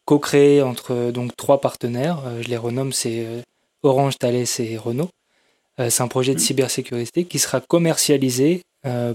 [0.05, 2.21] co-créé entre donc trois partenaires.
[2.27, 3.41] Euh, je les renomme, c'est euh,
[3.81, 5.09] Orange, Thales et Renault.
[5.79, 8.61] Euh, c'est un projet de cybersécurité qui sera commercialisé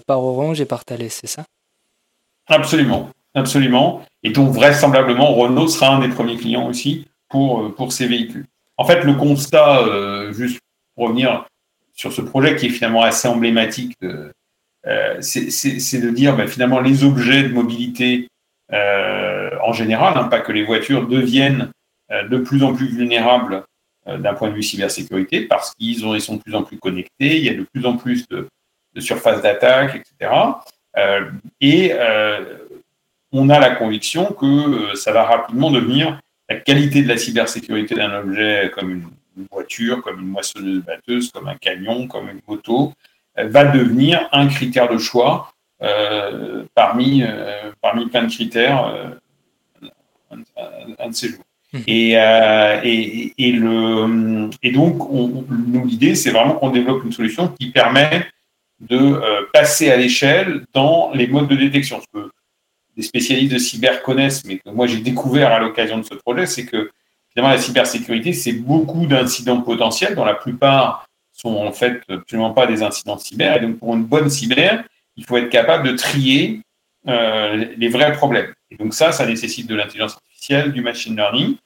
[0.07, 1.47] par Orange et par Thales, c'est ça?
[2.49, 4.03] Absolument, absolument.
[4.23, 8.47] Et donc, vraisemblablement, Renault sera un des premiers clients aussi pour, pour ces véhicules.
[8.77, 9.83] En fait, le constat,
[10.33, 10.61] juste
[10.95, 11.47] pour revenir
[11.93, 13.97] sur ce projet qui est finalement assez emblématique
[14.87, 18.29] euh, c'est de dire ben, finalement les objets de mobilité
[18.73, 21.71] euh, en général, hein, pas que les voitures, deviennent
[22.11, 23.65] euh, de plus en plus vulnérables
[24.07, 27.45] d'un point de vue cybersécurité parce qu'ils ils sont de plus en plus connectés, il
[27.45, 28.49] y a de plus en plus de,
[28.95, 30.31] de surfaces d'attaque, etc.
[31.63, 31.95] et
[33.33, 38.19] on a la conviction que ça va rapidement devenir la qualité de la cybersécurité d'un
[38.19, 42.93] objet comme une, voiture, comme une moissonneuse batteuse, comme un camion, comme une moto,
[43.37, 45.53] va devenir un critère de choix
[45.83, 49.89] euh, parmi, euh, parmi plein de critères euh,
[50.31, 51.45] un, de ces jours.
[51.73, 51.79] Mmh.
[51.89, 57.49] Et, et, et, le, et donc, on, nous, l'idée, c'est vraiment qu'on développe une solution
[57.49, 58.25] qui permet
[58.81, 59.21] de
[59.53, 62.01] passer à l'échelle dans les modes de détection.
[62.01, 62.31] Ce que
[62.97, 66.47] les spécialistes de cyber connaissent, mais que moi j'ai découvert à l'occasion de ce projet,
[66.47, 66.91] c'est que
[67.33, 72.67] finalement la cybersécurité, c'est beaucoup d'incidents potentiels, dont la plupart sont en fait absolument pas
[72.67, 73.57] des incidents cyber.
[73.57, 74.85] Et donc, pour une bonne cyber,
[75.17, 76.63] il faut être capable de trier
[77.09, 78.53] euh, les vrais problèmes.
[78.71, 81.57] Et donc, ça, ça nécessite de l'intelligence artificielle, du machine learning.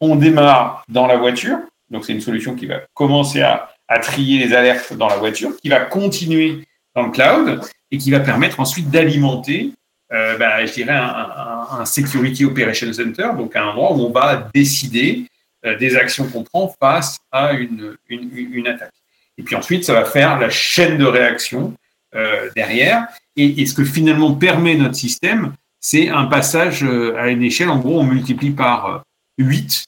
[0.00, 1.58] On démarre dans la voiture.
[1.90, 3.72] Donc, c'est une solution qui va commencer à,
[4.02, 7.60] trier les alertes dans la voiture, qui va continuer dans le cloud
[7.92, 9.72] et qui va permettre ensuite d'alimenter,
[10.12, 15.26] euh, bah, je dirais, un, Security Operation Center, donc un endroit où on va décider
[15.66, 18.92] euh, des actions qu'on prend face à une, une, attaque.
[19.38, 21.74] Et puis ensuite, ça va faire la chaîne de réaction
[22.14, 23.08] euh, derrière.
[23.36, 27.68] Et, ce que finalement permet notre système, c'est un passage euh, à une échelle.
[27.68, 29.02] En gros, on multiplie par
[29.38, 29.84] 8,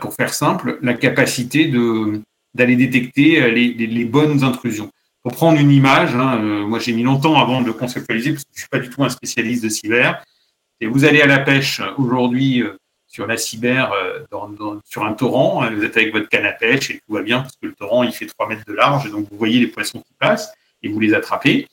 [0.00, 1.72] pour faire simple, la capacité
[2.54, 4.90] d'aller détecter les, bonnes intrusions.
[5.22, 8.60] Pour prendre une image, hein, moi j'ai mis longtemps avant de conceptualiser parce que je
[8.60, 10.24] suis pas du tout un spécialiste de cyber.
[10.80, 12.64] Et vous allez à la pêche aujourd'hui
[13.10, 14.20] sur la cyber euh,
[14.84, 15.62] sur un torrent.
[15.62, 17.74] Hein, vous êtes avec votre canne à pêche et tout va bien parce que le
[17.74, 19.10] torrent, il fait 3 mètres de large.
[19.10, 20.52] Donc, vous voyez les poissons qui passent
[20.82, 21.66] et vous les attrapez.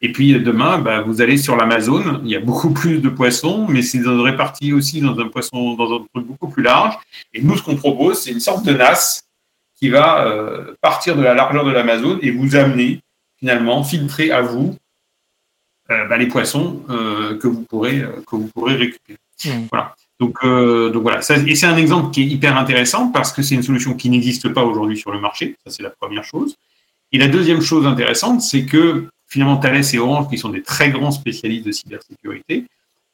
[0.00, 3.66] Et puis demain, bah, vous allez sur l'Amazon, il y a beaucoup plus de poissons,
[3.68, 6.96] mais c'est réparti aussi dans un poisson, dans un truc beaucoup plus large.
[7.34, 9.23] Et nous, ce qu'on propose, c'est une sorte de NAS
[9.84, 13.00] qui va euh, partir de la largeur de l'Amazon et vous amener
[13.38, 14.76] finalement, filtrer à vous
[15.90, 19.18] euh, bah, les poissons que vous pourrez que vous pourrez récupérer.
[19.44, 19.66] Mmh.
[19.70, 19.94] Voilà.
[20.20, 23.56] Donc, euh, donc voilà, et c'est un exemple qui est hyper intéressant parce que c'est
[23.56, 25.56] une solution qui n'existe pas aujourd'hui sur le marché.
[25.64, 26.56] Ça, c'est la première chose.
[27.12, 30.90] Et la deuxième chose intéressante, c'est que finalement Thales et Orange, qui sont des très
[30.90, 32.64] grands spécialistes de cybersécurité,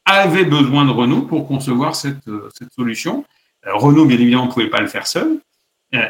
[0.04, 3.24] avaient besoin de Renault pour concevoir cette, euh, cette solution.
[3.64, 5.40] Renault, bien évidemment, ne pouvait pas le faire seul.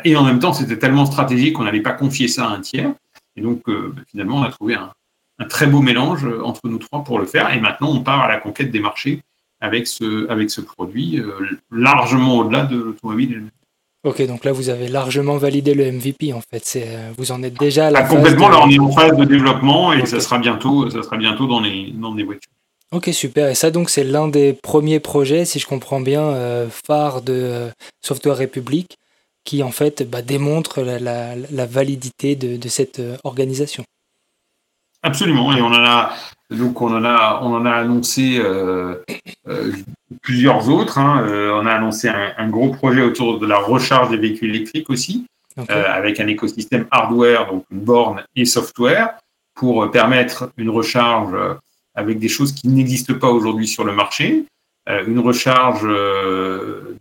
[0.04, 2.92] Et en même temps, c'était tellement stratégique qu'on n'allait pas confier ça à un tiers.
[3.36, 4.92] Et donc, bah, finalement, on a trouvé un,
[5.38, 7.52] un, très beau mélange entre nous trois pour le faire.
[7.54, 9.22] Et maintenant, on part à la conquête des marchés
[9.60, 11.22] avec ce, avec ce produit,
[11.70, 13.50] largement au-delà de l'automobile
[14.02, 16.64] Ok, donc là, vous avez largement validé le MVP, en fait.
[16.64, 19.14] C'est, euh, vous en êtes déjà à la ah, Complètement, là, on est en phase
[19.14, 22.50] de développement et ça, sera bientôt, ça sera bientôt dans les, dans les voitures.
[22.92, 23.50] Ok, super.
[23.50, 27.34] Et ça, donc, c'est l'un des premiers projets, si je comprends bien, euh, phare de
[27.34, 28.96] euh, Software République,
[29.44, 33.84] qui, en fait, bah, démontre la, la, la validité de, de cette organisation.
[35.02, 35.56] Absolument.
[35.56, 36.12] Et on en a,
[36.50, 38.96] donc on en a, on en a annoncé euh,
[39.48, 39.72] euh,
[40.22, 40.98] plusieurs autres.
[40.98, 41.24] Hein.
[41.26, 45.26] Euh, on a annoncé un, gros projet autour de la recharge des véhicules électriques aussi,
[45.68, 49.14] avec un écosystème hardware, donc une borne et software,
[49.54, 51.36] pour permettre une recharge
[51.94, 54.44] avec des choses qui n'existent pas aujourd'hui sur le marché,
[54.86, 55.86] une recharge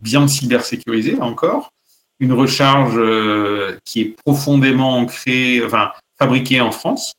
[0.01, 1.71] bien cybersécurisée encore,
[2.19, 2.99] une recharge
[3.85, 7.13] qui est profondément ancrée, enfin fabriquée en France.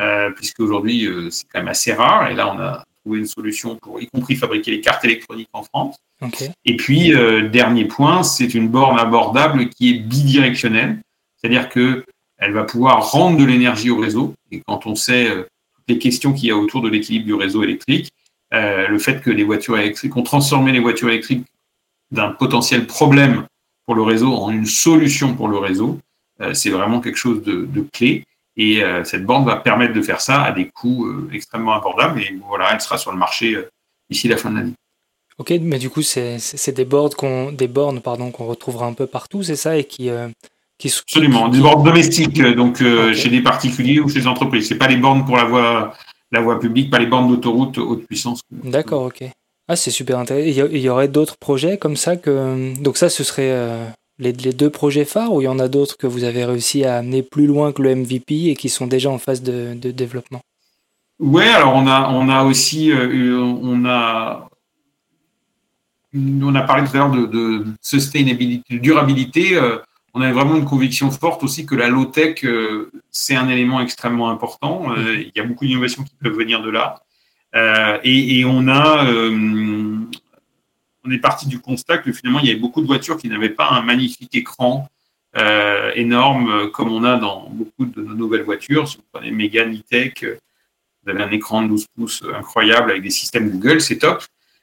[0.00, 2.30] Euh, puisque aujourd'hui euh, c'est quand même assez rare.
[2.30, 5.62] Et là, on a trouvé une solution pour, y compris fabriquer les cartes électroniques en
[5.62, 5.96] France.
[6.64, 11.00] Et puis, euh, dernier point, c'est une borne abordable qui est bidirectionnelle,
[11.36, 12.04] c'est-à-dire que
[12.38, 14.34] elle va pouvoir rendre de l'énergie au réseau.
[14.50, 17.62] Et quand on sait toutes les questions qu'il y a autour de l'équilibre du réseau
[17.62, 18.10] électrique,
[18.50, 21.44] le fait que les voitures électriques, ont transformé les voitures électriques
[22.10, 23.46] d'un potentiel problème
[23.86, 25.98] pour le réseau en une solution pour le réseau,
[26.52, 28.24] c'est vraiment quelque chose de, de clé.
[28.56, 32.20] Et euh, cette borne va permettre de faire ça à des coûts euh, extrêmement abordables.
[32.20, 33.68] Et voilà, elle sera sur le marché euh,
[34.08, 34.72] d'ici la fin de l'année.
[35.38, 39.42] Ok, mais du coup, c'est des, qu'on, des bornes pardon, qu'on retrouvera un peu partout,
[39.42, 40.08] c'est ça et qui,
[40.78, 44.68] qui, Absolument, des bornes domestiques, donc chez des particuliers ou chez les entreprises.
[44.68, 45.94] C'est pas les bornes pour la voie,
[46.30, 48.42] la voie publique, pas les bornes d'autoroute haute puissance.
[48.52, 49.24] D'accord, ok.
[49.68, 50.68] Ah, c'est super intéressant.
[50.70, 52.74] Il y aurait d'autres projets comme ça que.
[52.82, 56.06] Donc, ça, ce serait les, deux projets phares ou il y en a d'autres que
[56.06, 59.18] vous avez réussi à amener plus loin que le MVP et qui sont déjà en
[59.18, 60.40] phase de, développement?
[61.20, 64.48] Ouais, alors on a, on a aussi, euh, on a,
[66.12, 69.56] on a parlé tout à l'heure de, sustainability, de durabilité.
[69.56, 69.78] Euh,
[70.12, 73.80] on a vraiment une conviction forte aussi que la low tech euh, c'est un élément
[73.80, 74.94] extrêmement important.
[74.96, 77.02] il y a beaucoup d'innovations qui peuvent venir de là.
[77.54, 79.04] Et, et, on a
[81.04, 83.50] on est parti du constat que finalement, il y avait beaucoup de voitures qui n'avaient
[83.50, 84.88] pas un magnifique écran
[85.36, 88.88] euh, énorme euh, comme on a dans beaucoup de nos nouvelles voitures.
[88.88, 90.38] Si vous prenez Mégane e-Tech, euh,
[91.02, 94.22] vous avez un écran de 12 pouces incroyable avec des systèmes Google, c'est top.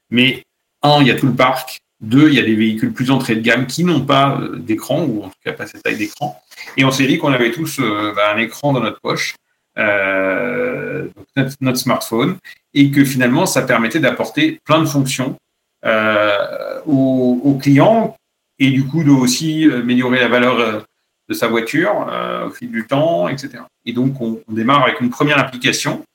[0.10, 0.44] Mais
[0.82, 1.80] un, il y a tout le parc.
[2.00, 5.24] Deux, il y a des véhicules plus entrée de gamme qui n'ont pas d'écran, ou
[5.24, 6.42] en tout cas pas cette taille d'écran.
[6.78, 9.36] Et on s'est dit qu'on avait tous bah, un écran dans notre poche,
[9.78, 12.38] notre, smartphone,
[12.74, 15.38] et que finalement, ça permettait d'apporter plein de fonctions
[15.84, 18.16] euh, aux, clients
[18.60, 20.80] et du coup de aussi améliorer la valeur euh,
[21.28, 23.64] de sa voiture euh, au fil du temps, etc.
[23.86, 26.06] Et donc on, démarre avec une première application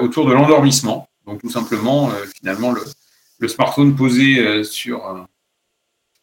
[0.00, 1.08] autour de l'endormissement.
[1.26, 2.74] Donc tout simplement, finalement,
[3.40, 5.26] le, smartphone posé sur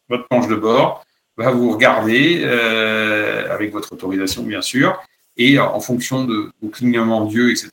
[0.08, 1.04] votre planche de bord
[1.36, 5.02] va vous regarder avec votre autorisation bien sûr,
[5.36, 7.70] et en fonction de vos clignements d'yeux, etc.,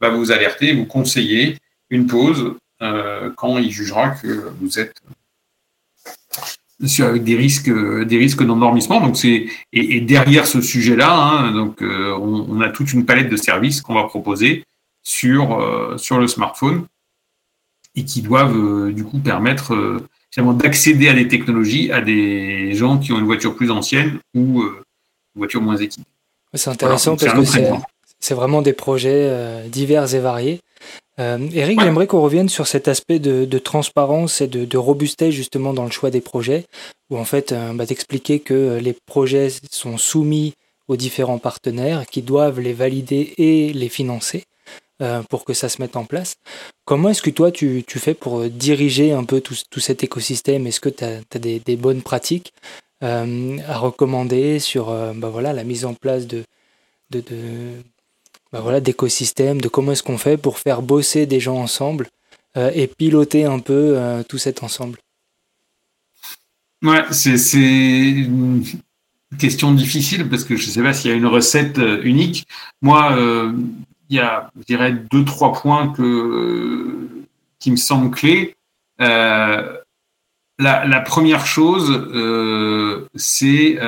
[0.00, 1.58] va vous alerter, vous conseiller
[1.90, 5.00] une pause euh, quand il jugera que vous êtes
[6.98, 9.00] avec des risques, des risques d'endormissement.
[9.00, 13.36] Donc c'est et, derrière ce sujet-là, hein, donc euh, on, a toute une palette de
[13.36, 14.64] services qu'on va proposer
[15.02, 16.84] sur euh, sur le smartphone
[17.94, 20.02] et qui doivent du coup permettre
[20.36, 25.38] d'accéder à des technologies à des gens qui ont une voiture plus ancienne ou une
[25.38, 26.04] voiture moins équipée.
[26.56, 27.60] C'est intéressant parce que
[28.18, 29.30] c'est vraiment des projets
[29.68, 30.60] divers et variés.
[31.18, 35.84] Euh, Eric, j'aimerais qu'on revienne sur cet aspect de, transparence et de, robustesse justement dans
[35.84, 36.66] le choix des projets,
[37.10, 40.54] où en fait, euh, bah, t'expliquer que les projets sont soumis
[40.88, 44.44] aux différents partenaires qui doivent les valider et les financer
[45.02, 46.34] euh, pour que ça se mette en place.
[46.84, 50.66] Comment est-ce que toi tu, fais pour diriger un peu tout, cet écosystème?
[50.66, 52.52] Est-ce que tu as, des, bonnes pratiques?
[53.02, 56.44] À recommander sur bah, voilà, la mise en place de,
[57.10, 57.22] de
[58.52, 62.08] bah voilà, d'écosystème, de comment est-ce qu'on fait pour faire bosser des gens ensemble
[62.56, 64.98] euh, et piloter un peu euh, tout cet ensemble
[66.82, 68.64] Ouais, c'est une
[69.38, 72.46] question difficile parce que je ne sais pas s'il y a une recette euh, unique.
[72.80, 73.16] Moi,
[74.08, 77.08] il y a, je dirais, deux, trois points que,
[77.58, 78.54] qui me semblent clés.
[80.58, 82.08] La, la, première chose,
[83.14, 83.78] c'est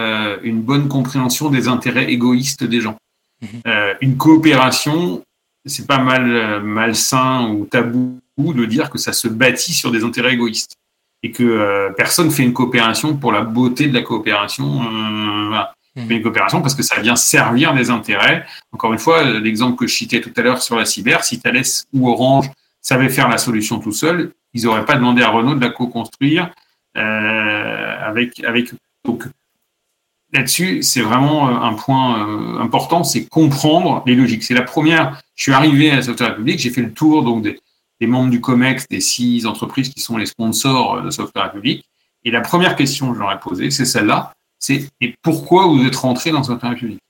[0.43, 2.99] une bonne compréhension des intérêts égoïstes des gens.
[3.41, 3.49] Mhm.
[3.67, 5.23] Euh, une coopération,
[5.65, 10.35] c'est pas mal malsain ou tabou de dire que ça se bâtit sur des intérêts
[10.35, 10.75] égoïstes.
[11.25, 14.83] et que euh, personne fait une coopération pour la beauté de la coopération.
[14.83, 15.75] Euh, voilà.
[15.97, 16.13] Mmh.
[16.13, 18.47] une coopération parce que ça vient servir des intérêts.
[18.71, 21.65] Encore une fois, l'exemple que je citais tout à l'heure sur la cyber, si Thales
[21.93, 22.49] ou Orange
[22.81, 26.51] savaient faire la solution tout seul, ils n'auraient pas demandé à Renault de la co-construire
[26.97, 28.73] euh, avec avec
[29.05, 29.25] donc
[30.33, 34.43] là-dessus, c'est vraiment euh, un point euh, important, c'est comprendre les logiques.
[34.43, 35.21] C'est la première.
[35.35, 38.87] Je suis arrivé à Software République, j'ai fait le tour donc des, membres du COMEX,
[38.89, 41.85] des six entreprises qui sont les sponsors de Software République.
[42.25, 45.85] Et la première question que je leur ai posée, c'est celle-là c'est et pourquoi vous
[45.85, 47.01] êtes rentré dans Software République?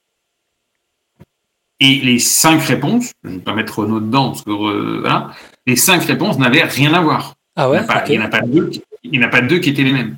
[1.81, 5.31] Et les cinq réponses, je ne vais pas mettre Renault dedans, parce que voilà,
[5.68, 7.35] les cinq réponses n'avaient rien à voir.
[7.54, 8.70] Ah ouais Il n'y en a pas deux,
[9.04, 10.16] il n'y en a pas deux qui étaient les mêmes.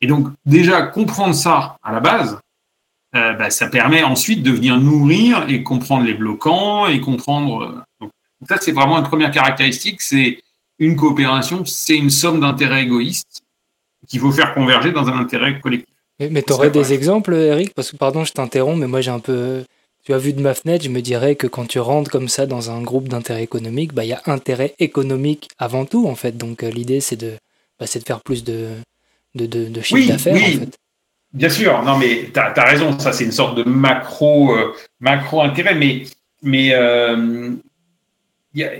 [0.00, 2.38] Et donc, déjà, comprendre ça à la base,
[3.14, 7.62] euh, bah, ça permet ensuite de venir nourrir et comprendre les bloquants et comprendre.
[7.62, 8.10] Euh, donc,
[8.48, 10.38] ça, c'est vraiment une première caractéristique c'est
[10.78, 13.42] une coopération, c'est une somme d'intérêts égoïstes
[14.08, 15.94] qu'il faut faire converger dans un intérêt collectif.
[16.18, 17.74] Mais, tu aurais des exemples, Eric?
[17.74, 19.62] Parce que, pardon, je t'interromps, mais moi, j'ai un peu.
[20.06, 22.46] Tu as vu de ma fenêtre, je me dirais que quand tu rentres comme ça
[22.46, 26.36] dans un groupe d'intérêt économique, bah, il y a intérêt économique avant tout, en fait.
[26.36, 27.32] Donc, euh, l'idée, c'est de,
[27.80, 28.68] bah, de faire plus de,
[29.34, 30.34] de, de, chiffre d'affaires.
[30.34, 30.58] Oui.
[30.58, 30.78] En fait.
[31.32, 35.42] Bien sûr, non, mais tu as, raison, ça c'est une sorte de macro, euh, macro
[35.42, 36.04] intérêt, mais
[36.40, 37.50] mais euh,
[38.54, 38.74] il y, a,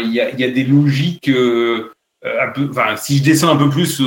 [0.00, 1.30] y, a, y, a, des logiques.
[1.30, 1.90] Euh,
[2.22, 4.00] un peu, si je descends un peu plus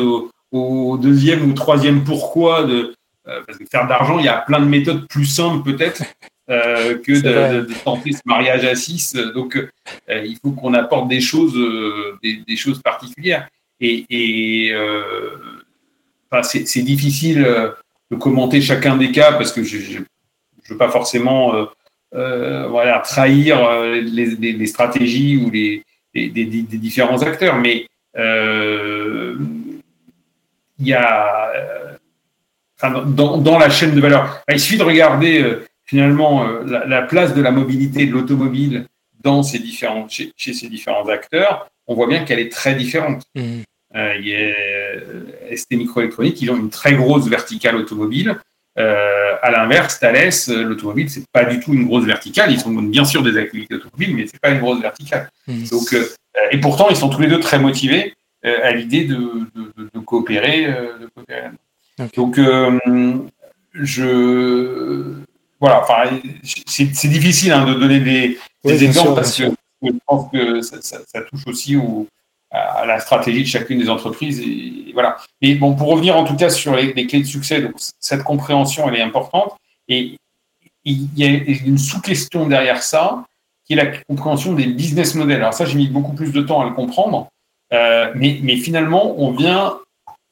[0.52, 4.62] au, deuxième ou troisième pourquoi de parce que faire de l'argent, il y a plein
[4.62, 6.02] de méthodes plus simples peut-être
[6.48, 9.14] que de, tenter ce mariage à six.
[9.36, 9.58] Donc
[10.10, 11.56] il faut qu'on apporte des choses,
[12.24, 13.48] des, des, choses particulières.
[13.80, 14.74] Et, et
[16.44, 17.72] c'est difficile euh,
[18.12, 20.04] de commenter chacun des cas parce que je ne
[20.70, 21.66] veux pas forcément euh,
[22.16, 25.84] euh, voilà, trahir les, stratégies ou les,
[26.14, 27.86] des, différents acteurs, mais
[30.80, 31.52] il y a
[32.82, 35.44] dans, la chaîne de valeur, il suffit de regarder
[35.88, 38.86] finalement la, place de la mobilité de l'automobile
[39.24, 43.24] dans ces différents, chez, ces différents acteurs, on voit bien qu'elle est très différente.
[43.36, 43.62] Mmh.
[43.96, 48.40] Euh, il y a euh, ST Microélectronique, ils ont une très grosse verticale automobile.
[48.78, 52.52] Euh, à l'inverse, Thales, l'automobile, c'est pas du tout une grosse verticale.
[52.52, 55.30] Ils ont bien sûr des activités automobiles, mais c'est pas une grosse verticale.
[55.48, 55.64] Mmh.
[55.72, 55.96] Donc,
[56.52, 59.18] et pourtant, ils sont tous les deux très motivés à l'idée de,
[59.56, 60.68] de, coopérer.
[60.68, 61.50] De coopérer.
[62.16, 62.40] Donc,
[63.74, 65.16] je
[65.60, 65.84] voilà.
[65.84, 66.20] Enfin,
[66.66, 69.44] c'est difficile hein, de donner des, exemples parce que
[69.82, 72.08] je pense que ça, ça, ça touche aussi au,
[72.52, 74.40] à la stratégie de chacune des entreprises.
[74.40, 75.18] Et, voilà.
[75.42, 78.88] Et bon, pour revenir en tout cas sur les, clés de succès, donc cette compréhension,
[78.88, 79.56] elle est importante.
[79.88, 80.18] Et
[80.86, 83.26] il y a une sous-question derrière ça,
[83.66, 85.38] qui est la compréhension des business models.
[85.38, 87.28] Alors ça, j'ai mis beaucoup plus de temps à le comprendre,
[87.74, 89.78] euh, mais, mais, finalement, on vient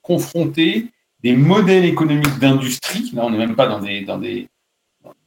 [0.01, 0.87] confronter
[1.21, 3.11] des modèles économiques d'industrie.
[3.13, 4.47] Là, on n'est même pas dans des, dans des,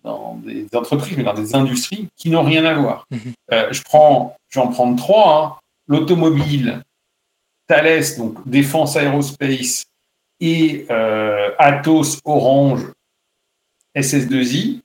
[0.09, 3.07] dans des entreprises, mais dans des industries qui n'ont rien à voir.
[3.11, 3.33] Mhm.
[3.53, 5.44] Euh, je prends, je vais en prendre trois.
[5.44, 6.83] Hein l'automobile,
[7.66, 9.87] Thales, donc Défense Aerospace,
[10.40, 12.83] et euh, Atos, Orange,
[13.97, 14.81] SS2I,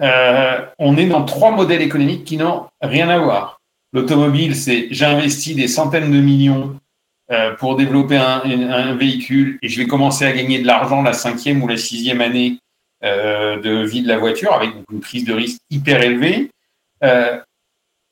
[0.00, 3.60] euh, on est dans trois modèles économiques qui n'ont rien à voir.
[3.92, 6.78] L'automobile, c'est j'investis des centaines de millions
[7.58, 11.66] pour développer un, véhicule et je vais commencer à gagner de l'argent la cinquième ou
[11.66, 12.60] la sixième année
[13.02, 16.50] de vie de la voiture avec une prise de risque hyper élevée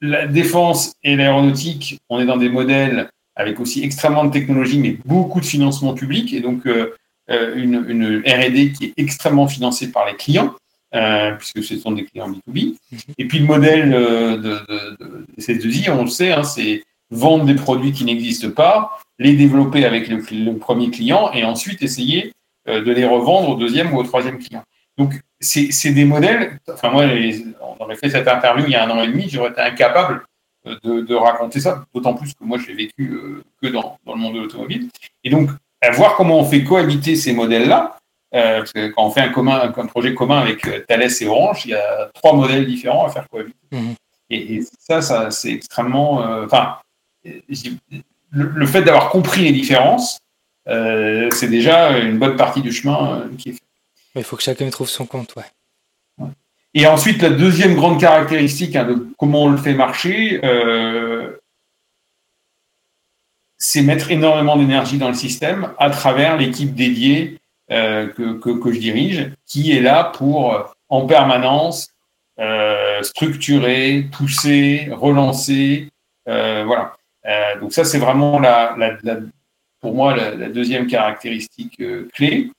[0.04, 4.96] la défense et l'aéronautique, on est dans des modèles avec aussi extrêmement de technologie, mais
[5.04, 6.94] beaucoup de financement public, et donc euh,
[7.30, 10.54] euh, une, R&D qui est extrêmement financée par les clients,
[10.94, 12.76] euh, puisque ce sont des clients B2B.
[12.92, 12.98] Mhm.
[13.18, 16.84] Et puis le modèle de, de, de, ces 2 i on le sait, hein, c'est
[17.10, 21.82] vendre des produits qui n'existent pas, les développer avec le, le, premier client, et ensuite
[21.82, 22.32] essayer
[22.66, 24.62] de les revendre au deuxième ou au troisième client.
[24.96, 26.58] Donc c'est des modèles.
[26.72, 27.04] Enfin, moi,
[27.60, 30.22] on aurait fait cette interview il y a un an et demi, j'aurais été incapable
[30.64, 34.34] de, raconter ça, d'autant plus que moi, je l'ai vécu euh, que dans, le monde
[34.34, 34.88] de l'automobile.
[35.22, 37.98] Et donc, à voir comment on fait cohabiter ces modèles-là,
[38.34, 41.26] euh, parce que quand on fait un, commun, un projet commun avec euh, Thales et
[41.26, 43.56] Orange, il y a trois modèles différents à faire cohabiter.
[43.72, 43.92] Mmh.
[44.30, 46.24] Et, ça, ça c'est extrêmement.
[46.44, 46.78] Enfin,
[48.32, 50.18] le, fait d'avoir compris les différences,
[50.66, 53.60] c'est déjà une bonne partie du chemin qui est fait.
[54.14, 56.28] Il faut que chacun trouve son compte, ouais.
[56.74, 61.36] Et ensuite, la deuxième grande caractéristique hein, de comment on le fait marcher, euh,
[63.56, 67.38] c'est mettre énormément d'énergie dans le système à travers l'équipe dédiée
[67.70, 71.90] euh, que, que, je dirige, qui est là pour, en permanence,
[72.40, 75.90] euh, structurer, pousser, relancer.
[76.26, 76.96] voilà.
[77.60, 78.76] donc ça, c'est vraiment la
[79.80, 81.80] pour moi la, deuxième caractéristique
[82.14, 82.50] clé.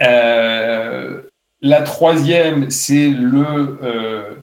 [0.00, 4.42] La troisième, c'est le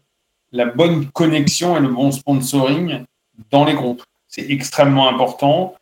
[0.51, 3.05] la bonne connexion et le bon sponsoring
[3.49, 4.03] dans les groupes.
[4.27, 5.75] C'est extrêmement important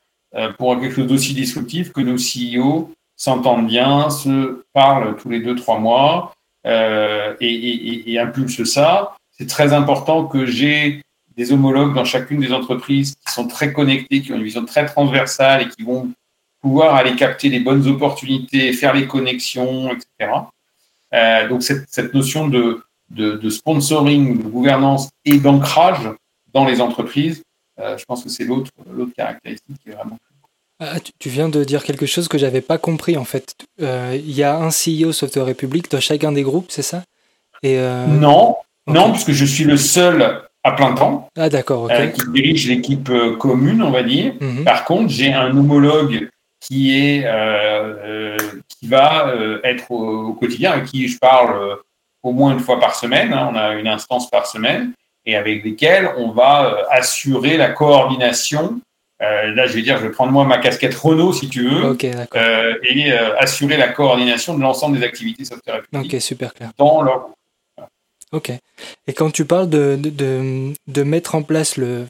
[0.57, 2.89] pour quelque chose d'aussi disruptif que nos CEO
[3.21, 6.33] s'entendent bien, se parlent tous les deux, trois mois
[6.65, 9.15] euh, et, et, impulsent ça.
[9.29, 11.01] C'est très important que j'ai
[11.37, 14.87] des homologues dans chacune des entreprises qui sont très connectés, qui ont une vision très
[14.87, 16.09] transversale et qui vont
[16.61, 20.31] pouvoir aller capter les bonnes opportunités, faire les connexions, etc.
[21.13, 26.09] Euh, donc cette, cette notion de, de, de, sponsoring, de gouvernance et d'ancrage
[26.53, 27.43] dans les entreprises,
[27.79, 28.71] euh, je pense que c'est l'autre
[29.15, 30.17] caractéristique qui est vraiment
[30.83, 33.53] ah, tu viens de dire quelque chose que j'avais pas compris en fait.
[33.83, 37.03] Euh, il y a un CEO Software République dans chacun des groupes, c'est ça?
[37.61, 38.55] Et Non,
[38.87, 41.29] non, puisque je suis le seul à plein temps.
[41.37, 44.33] Ah d'accord, euh, qui dirige l'équipe commune, on va dire.
[44.41, 44.63] Mhm.
[44.63, 46.30] Par contre, j'ai un homologue
[46.61, 47.25] qui est
[48.69, 49.33] qui va
[49.63, 51.79] être au, quotidien, avec qui je parle
[52.23, 53.33] au moins une fois par semaine.
[53.33, 53.49] Hein.
[53.51, 54.93] on a une instance par semaine
[55.25, 58.79] et avec lesquels on va assurer la coordination
[59.21, 61.95] euh, là, je vais dire, je vais prendre moi ma casquette Renault, si tu veux,
[62.35, 66.71] euh, et euh, assurer la coordination de l'ensemble des activités software Ok, super clair.
[66.77, 67.29] Dans leur...
[68.31, 68.51] Ok.
[69.07, 72.07] Et quand tu parles de, de, de, mettre en place le,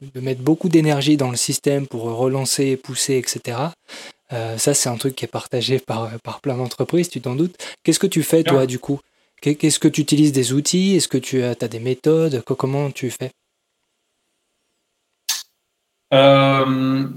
[0.00, 3.58] de, mettre beaucoup d'énergie dans le système pour relancer, pousser, etc.
[4.30, 7.56] ça, c'est un truc qui est partagé par, par plein d'entreprises, tu t'en doutes.
[7.82, 9.00] Qu'est-ce que tu fais, toi, du coup?
[9.40, 10.96] Qu'est-ce que tu utilises des outils?
[10.96, 12.42] Est-ce que tu as, as, des méthodes?
[12.42, 13.30] Comment tu fais?
[16.12, 17.08] Euh,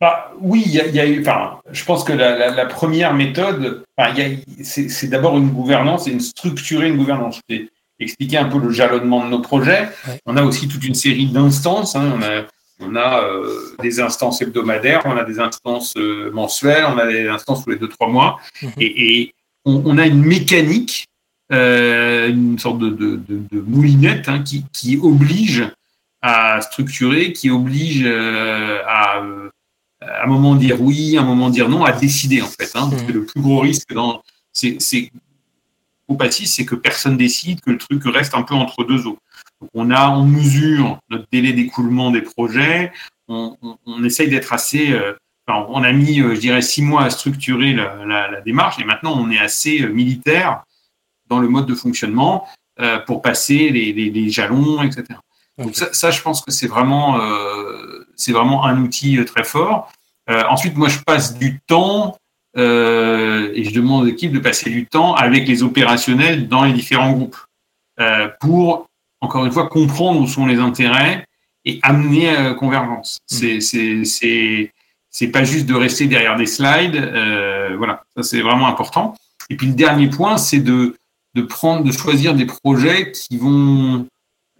[0.00, 1.20] bah, oui, il y, a eu.
[1.20, 3.84] Enfin, je pense que la, première méthode,
[4.62, 7.40] c'est d'abord une gouvernance et une structurer une gouvernance.
[7.98, 9.88] Expliquer un peu le jalonnement de nos projets.
[10.26, 11.96] On a aussi toute une série d'instances.
[11.96, 12.18] Hein.
[12.80, 17.28] On a, euh, des instances hebdomadaires, on a des instances euh, mensuelles, on a des
[17.28, 18.72] instances tous les deux trois mois, mhm.
[18.78, 19.34] et,
[19.64, 21.06] on, a une mécanique,
[21.48, 23.18] une sorte de,
[23.52, 25.64] moulinette hein, qui, qui oblige
[26.24, 29.50] à structurer, qui oblige euh, à, euh,
[30.00, 32.70] à un moment dire oui, à un moment dire non, à décider en fait.
[32.74, 33.14] Hein, parce que mmh.
[33.14, 34.22] le plus gros risque dans
[36.08, 39.18] au c'est que personne décide, que le truc reste un peu entre deux eaux.
[39.60, 42.92] Donc on a, on mesure notre délai d'écoulement des projets,
[43.28, 44.92] on, on, essaye d'être assez.
[44.92, 45.14] Euh,
[45.46, 48.84] enfin, on a mis, je dirais, six mois à structurer la, la, la, démarche et
[48.84, 50.64] maintenant on est assez militaire
[51.28, 52.46] dans le mode de fonctionnement
[53.06, 55.14] pour passer les, les, les jalons, etc.
[55.58, 59.92] Donc ça, je pense que c'est vraiment, euh, c'est vraiment un outil euh, très fort.
[60.28, 62.16] Euh, ensuite, moi, je passe du temps
[62.56, 66.72] euh, et je demande aux équipes de passer du temps avec les opérationnels dans les
[66.72, 67.36] différents groupes
[68.00, 68.88] euh, pour,
[69.20, 71.26] encore une fois, comprendre où sont les intérêts
[71.64, 73.18] et amener à la convergence.
[73.32, 73.60] Mmh.
[73.60, 74.70] C'est,
[75.10, 76.96] c'est, pas juste de rester derrière des slides.
[76.96, 79.14] Euh, voilà, ça c'est vraiment important.
[79.50, 80.96] Et puis le dernier point, c'est de,
[81.34, 84.06] de prendre, de choisir des projets qui vont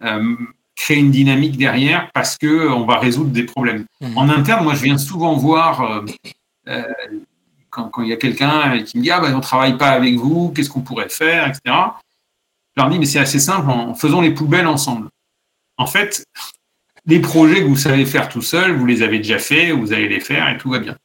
[0.03, 0.35] euh,
[0.75, 3.85] créer une dynamique derrière parce que euh, on va résoudre des problèmes.
[4.01, 4.17] Mmh.
[4.17, 6.05] En interne, moi, je viens souvent voir
[6.67, 6.83] euh,
[7.79, 10.15] euh, quand, il y a quelqu'un qui me dit ah ben on travaille pas avec
[10.15, 11.61] vous, qu'est-ce qu'on pourrait faire, etc.
[12.75, 15.09] Je leur dis mais c'est assez simple, en faisant les poubelles ensemble.
[15.77, 16.25] En fait,
[17.05, 20.07] les projets que vous savez faire tout seul, vous les avez déjà faits, vous allez
[20.07, 20.97] les faire et tout va bien.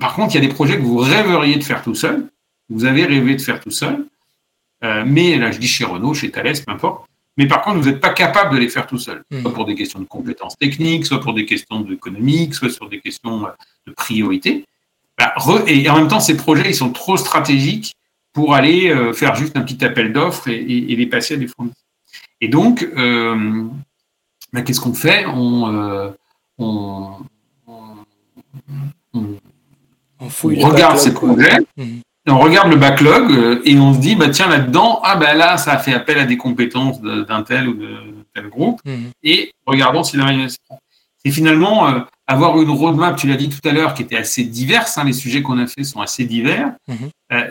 [0.00, 2.28] par contre, il y a des projets que vous rêveriez de faire tout seul,
[2.68, 4.06] vous avez rêvé de faire tout seul,
[4.82, 7.06] mais là je dis chez Renault, chez Thales, peu importe,
[7.36, 9.40] mais par contre, vous n'êtes pas capable de les faire tout seul, hmm.
[9.40, 13.00] soit pour des questions de compétences techniques, soit pour des questions économiques, soit sur des
[13.00, 13.50] questions euh,
[13.86, 14.64] de priorité.
[15.22, 17.94] Bah, et en même temps, ces projets, ils sont trop stratégiques
[18.32, 21.76] pour aller euh, faire juste un petit appel d'offres et, les passer à des fournisseurs.
[22.40, 23.64] Et donc, euh,
[24.52, 25.26] bah, qu'est-ce qu'on fait?
[25.26, 26.12] On,
[26.58, 27.16] on,
[30.44, 31.58] regarde ces projets.
[31.76, 35.36] Hmm on regarde le backlog euh, et on se dit, bah, tiens, là-dedans, ah ben
[35.36, 37.96] là, ça a fait appel à des compétences d'un tel ou de
[38.34, 39.10] tel groupe, mhm.
[39.22, 40.78] et regardons si la se prend.
[41.24, 44.44] C'est finalement euh, avoir une roadmap, tu l'as dit tout à l'heure, qui était assez
[44.44, 47.10] diverse, hein, les sujets qu'on a fait sont assez divers, mhm.
[47.32, 47.50] euh,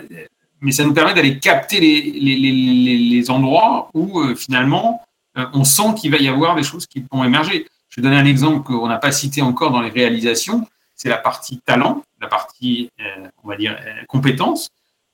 [0.60, 5.02] mais ça nous permet d'aller capter les, les, les, les, endroits où finalement
[5.34, 7.66] on sent qu'il va y avoir des choses qui vont émerger.
[7.88, 10.64] Je vais donner un exemple qu'on n'a pas cité encore dans les réalisations,
[10.94, 14.70] c'est la partie talent la partie, euh, on va dire, euh, compétences.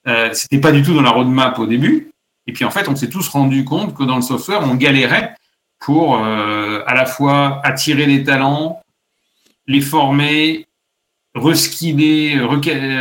[0.07, 2.13] Euh, c'était pas du tout dans la roadmap au début.
[2.47, 5.35] Et puis en fait, on s'est tous rendu compte que dans le software, on galérait
[5.81, 8.83] pour à la fois attirer les talents,
[9.69, 10.67] les former,
[11.35, 12.41] reskiller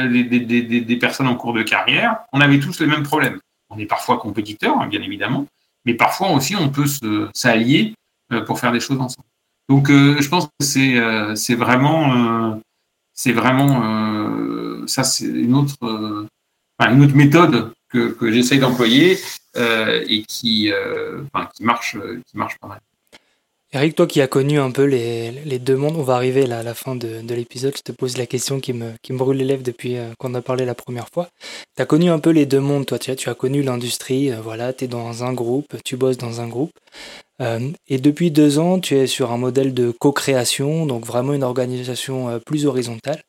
[0.09, 2.19] des, des, personnes en cours de carrière.
[2.33, 3.39] On avait tous les mêmes problèmes.
[3.69, 5.47] On est parfois compétiteurs, hein, bien évidemment,
[5.85, 6.85] mais parfois aussi on peut
[7.33, 7.95] s'allier
[8.45, 9.27] pour faire des choses ensemble.
[9.69, 10.95] Donc, je pense que c'est
[11.35, 12.61] c'est vraiment
[14.85, 19.17] ça, c'est une autre méthode que, que j'essaye d'employer
[19.55, 20.71] et qui
[21.55, 22.79] qui marche qui marche pas mal.
[23.73, 26.63] Eric, toi qui as connu un peu les, deux mondes, on va arriver là à
[26.63, 27.75] la fin de, de l'épisode.
[27.75, 30.33] Je te pose la question qui me, qui me brûle les lèvres depuis euh, qu'on
[30.35, 31.27] a parlé la première fois.
[31.75, 32.97] Tu as connu un peu les deux mondes, toi.
[32.97, 36.17] Tu as, tu as connu l'industrie, euh, voilà, tu es dans un groupe, tu bosses
[36.17, 36.71] dans un groupe.
[37.41, 37.59] Euh,
[37.89, 42.39] et depuis deux ans, tu es sur un modèle de co-création, donc vraiment une organisation
[42.45, 43.21] plus horizontale.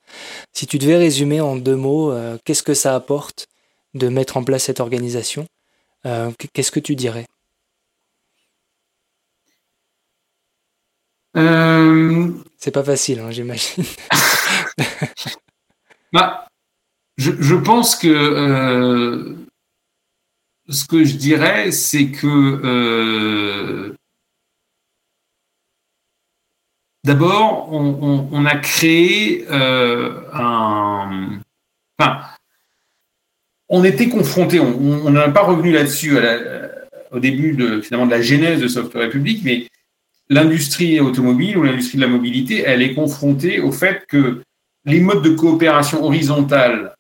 [0.53, 2.15] Si tu devais résumer en deux mots,
[2.45, 3.49] qu'est-ce que ça apporte
[3.95, 5.47] de mettre en place cette organisation?
[6.55, 7.27] Qu'est-ce que tu dirais?
[11.37, 13.85] Euh, c'est pas facile, hein, j'imagine.
[16.13, 16.49] bah,
[17.17, 19.35] je, pense que euh,
[20.69, 23.95] ce que je dirais, c'est que euh,
[27.05, 31.41] d'abord, on, a créé un.
[31.99, 32.23] Enfin,
[33.69, 36.17] on était confronté, on n'a pas revenu là-dessus
[37.11, 39.69] au début de, finalement, de la genèse de Software République, mais
[40.31, 44.43] l'industrie automobile ou l'industrie de la mobilité, elle est confrontée au fait que
[44.85, 46.95] les modes de coopération horizontale,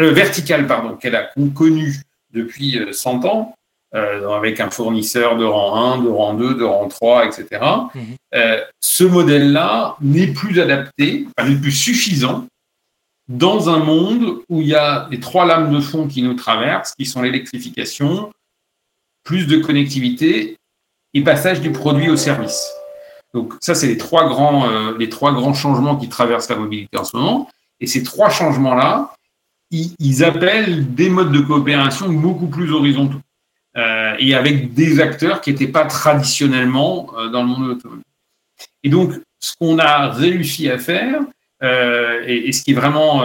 [0.00, 2.02] euh, verticale, pardon, qu'elle a connus
[2.32, 3.54] depuis 100 euh, ans,
[3.94, 7.64] euh, avec un fournisseur de rang 1, de rang 2, de rang 3, etc.
[7.94, 8.02] Mhm.
[8.34, 12.46] Euh, ce modèle-là n'est plus adapté, n'est plus suffisant
[13.28, 16.94] dans un monde où il y a les trois lames de fond qui nous traversent,
[16.98, 18.30] qui sont l'électrification,
[19.24, 20.57] plus de connectivité
[21.14, 22.70] et passage du produit au service.
[23.34, 26.98] Donc ça, c'est les trois grands, euh, les trois grands changements qui traversent la mobilité
[26.98, 27.50] en ce moment.
[27.80, 29.14] Et ces trois changements-là,
[29.70, 33.20] ils, appellent des modes de coopération beaucoup plus horizontaux
[33.76, 38.04] euh, et avec des acteurs qui n'étaient pas traditionnellement euh, dans le monde automobile.
[38.82, 41.20] Et donc, ce qu'on a réussi à faire,
[41.60, 43.22] et, ce qui est vraiment,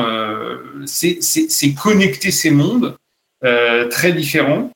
[0.85, 2.97] c'est connecter ces mondes
[3.41, 4.71] très différents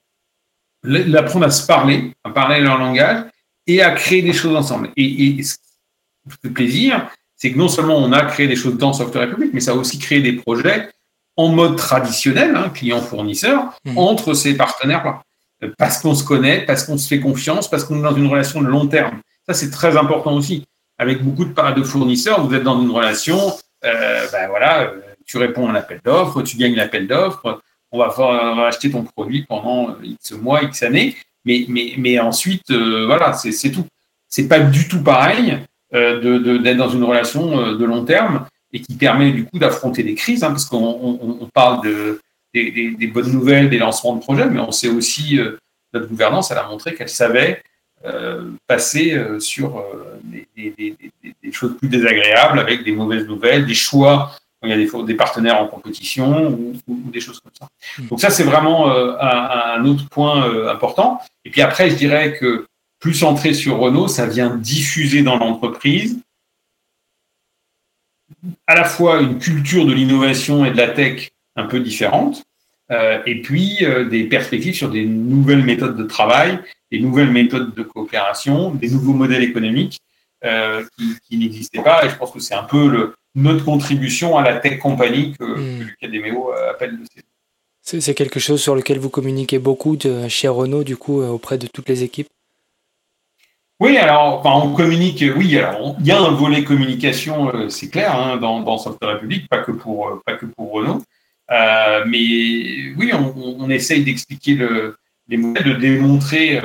[0.87, 3.25] l'apprendre à se parler, à parler leur langage
[3.67, 4.89] et à créer des choses ensemble.
[4.95, 8.93] Et, ce qui fait plaisir, c'est que non seulement on a créé des choses dans
[8.93, 10.89] Software Republic, mais ça a aussi créé des projets
[11.35, 13.97] en mode traditionnel, hein, client-fournisseur, mmh.
[13.97, 15.21] entre ces partenaires-là.
[15.77, 18.61] Parce qu'on se connaît, parce qu'on se fait confiance, parce qu'on est dans une relation
[18.61, 19.21] de long terme.
[19.47, 20.65] Ça, c'est très important aussi.
[20.97, 23.53] Avec beaucoup de, de fournisseurs, vous êtes dans une relation,
[23.85, 27.61] euh, ben voilà, euh, tu réponds à un appel d'offres, tu gagnes l'appel d'offres,
[27.91, 31.15] on va, acheter ton produit pendant X mois, X années,
[31.45, 33.85] mais, mais, mais ensuite, euh, voilà, c'est tout.
[34.27, 35.57] C'est pas du tout pareil
[35.93, 40.03] euh, d'être dans une relation euh, de long terme et qui permet du coup d'affronter
[40.03, 42.19] des crises, hein, parce qu'on parle de,
[42.53, 45.39] des, bonnes nouvelles, des lancements de projets, mais on sait aussi,
[45.93, 47.63] notre gouvernance, elle a montré qu'elle savait
[48.67, 49.81] passer sur
[50.25, 50.43] des,
[51.53, 54.33] choses plus désagréables avec des mauvaises nouvelles, des choix
[54.67, 56.73] il y a des, des partenaires en compétition ou,
[57.11, 57.67] des choses comme ça.
[57.97, 58.07] Hmm.
[58.07, 61.19] Donc ça, c'est vraiment euh, un, autre point euh, important.
[61.45, 62.67] Et puis après, je dirais que
[62.99, 66.19] plus centré sur Renault, ça vient diffuser dans l'entreprise
[68.65, 72.43] à la fois une culture de l'innovation et de la tech un peu différente,
[72.91, 76.59] euh, et puis des perspectives sur des nouvelles méthodes de travail,
[76.91, 79.99] des nouvelles méthodes de coopération, des nouveaux modèles économiques
[80.43, 82.05] qui, qui n'existaient pas.
[82.05, 85.43] Et je pense que c'est un peu le, notre contribution à la tech compagnie que,
[85.43, 85.87] hmm.
[86.03, 86.97] euh, appelle
[87.81, 91.57] C'est quelque chose sur lequel vous communiquez beaucoup de, chez Renault, du coup, euh, auprès
[91.57, 92.27] de toutes les équipes?
[93.79, 98.15] Oui, alors, on communique, oui, alors, il y a un volet communication, euh, c'est clair,
[98.15, 101.03] hein, dans, dans Software République, pas que pour, pas que pour Renault.
[101.47, 106.59] mais oui, on, essaye d'expliquer le, les modèles, de démontrer,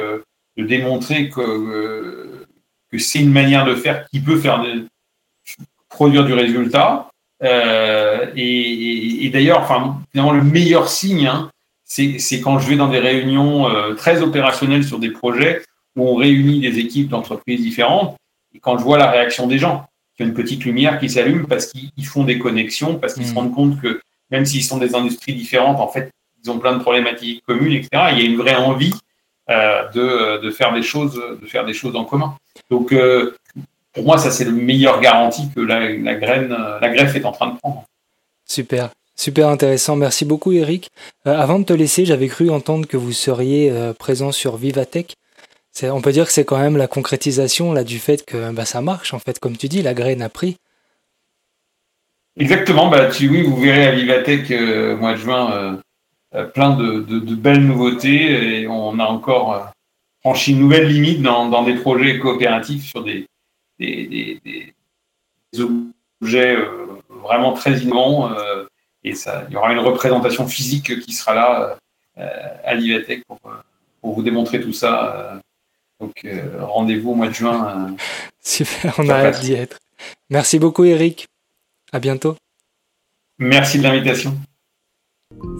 [0.57, 2.47] de démontrer que,
[2.91, 4.63] que c'est une manière de faire qui peut faire
[5.93, 7.09] produire du résultat.
[7.43, 11.51] Euh, et, d'ailleurs, enfin, finalement, le meilleur signe, hein,
[11.85, 15.63] c'est quand je vais dans des réunions euh, très opérationnelles sur des projets
[15.97, 18.17] où on réunit des équipes d'entreprises différentes,
[18.55, 19.87] et quand je vois la réaction des gens,
[20.17, 23.27] qu'il y a une petite lumière qui s'allume parce qu'ils font des connexions, parce qu'ils
[23.27, 23.39] se mmh.
[23.39, 26.11] rendent compte que même s'ils sont des industries différentes, en fait,
[26.43, 27.89] ils ont plein de problématiques communes, etc.
[28.13, 28.95] Il y a une vraie envie
[29.51, 32.35] euh, de, de, faire des choses, de faire des choses en commun.
[32.71, 32.95] Donc,
[33.93, 37.53] pour moi, ça, c'est le meilleur garantie que la, graine, la greffe est en train
[37.53, 37.85] de prendre.
[38.47, 38.91] Super.
[39.15, 39.97] Super intéressant.
[39.97, 40.91] Merci beaucoup, Eric.
[41.27, 45.15] Euh, avant de te laisser, j'avais cru entendre que vous seriez euh, présent sur Vivatech.
[45.83, 48.83] On peut dire que c'est quand même la concrétisation là, du fait que bah, ça
[48.83, 50.57] marche, en fait, comme tu dis, la graine a pris.
[52.39, 52.89] Exactement.
[52.89, 55.79] Bah, tu, oui, vous verrez à Vivatech euh, au mois de juin
[56.55, 57.01] plein de,
[57.35, 59.71] belles nouveautés et on a encore
[60.21, 63.27] franchi une nouvelle limite dans, dans des projets coopératifs sur des,
[63.83, 64.75] des,
[66.21, 66.57] objets
[67.09, 68.31] vraiment très innovants.
[69.05, 71.79] et ça, il y aura une représentation physique qui sera là
[72.65, 73.41] à l'IVATEC pour,
[74.01, 75.41] pour, vous démontrer tout ça.
[76.01, 76.27] donc
[76.61, 77.95] rendez-vous au mois de juin.
[78.41, 79.79] Super, on a hâte d'y être.
[80.31, 81.27] Merci beaucoup Eric.
[81.93, 82.37] À bientôt.
[83.39, 84.35] Merci de l'invitation.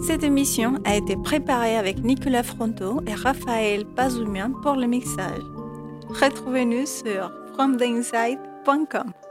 [0.05, 5.43] Cette émission a été préparée avec Nicolas Fronto et Raphaël Pazumian pour le mixage.
[6.09, 9.22] Retrouvez-nous sur from the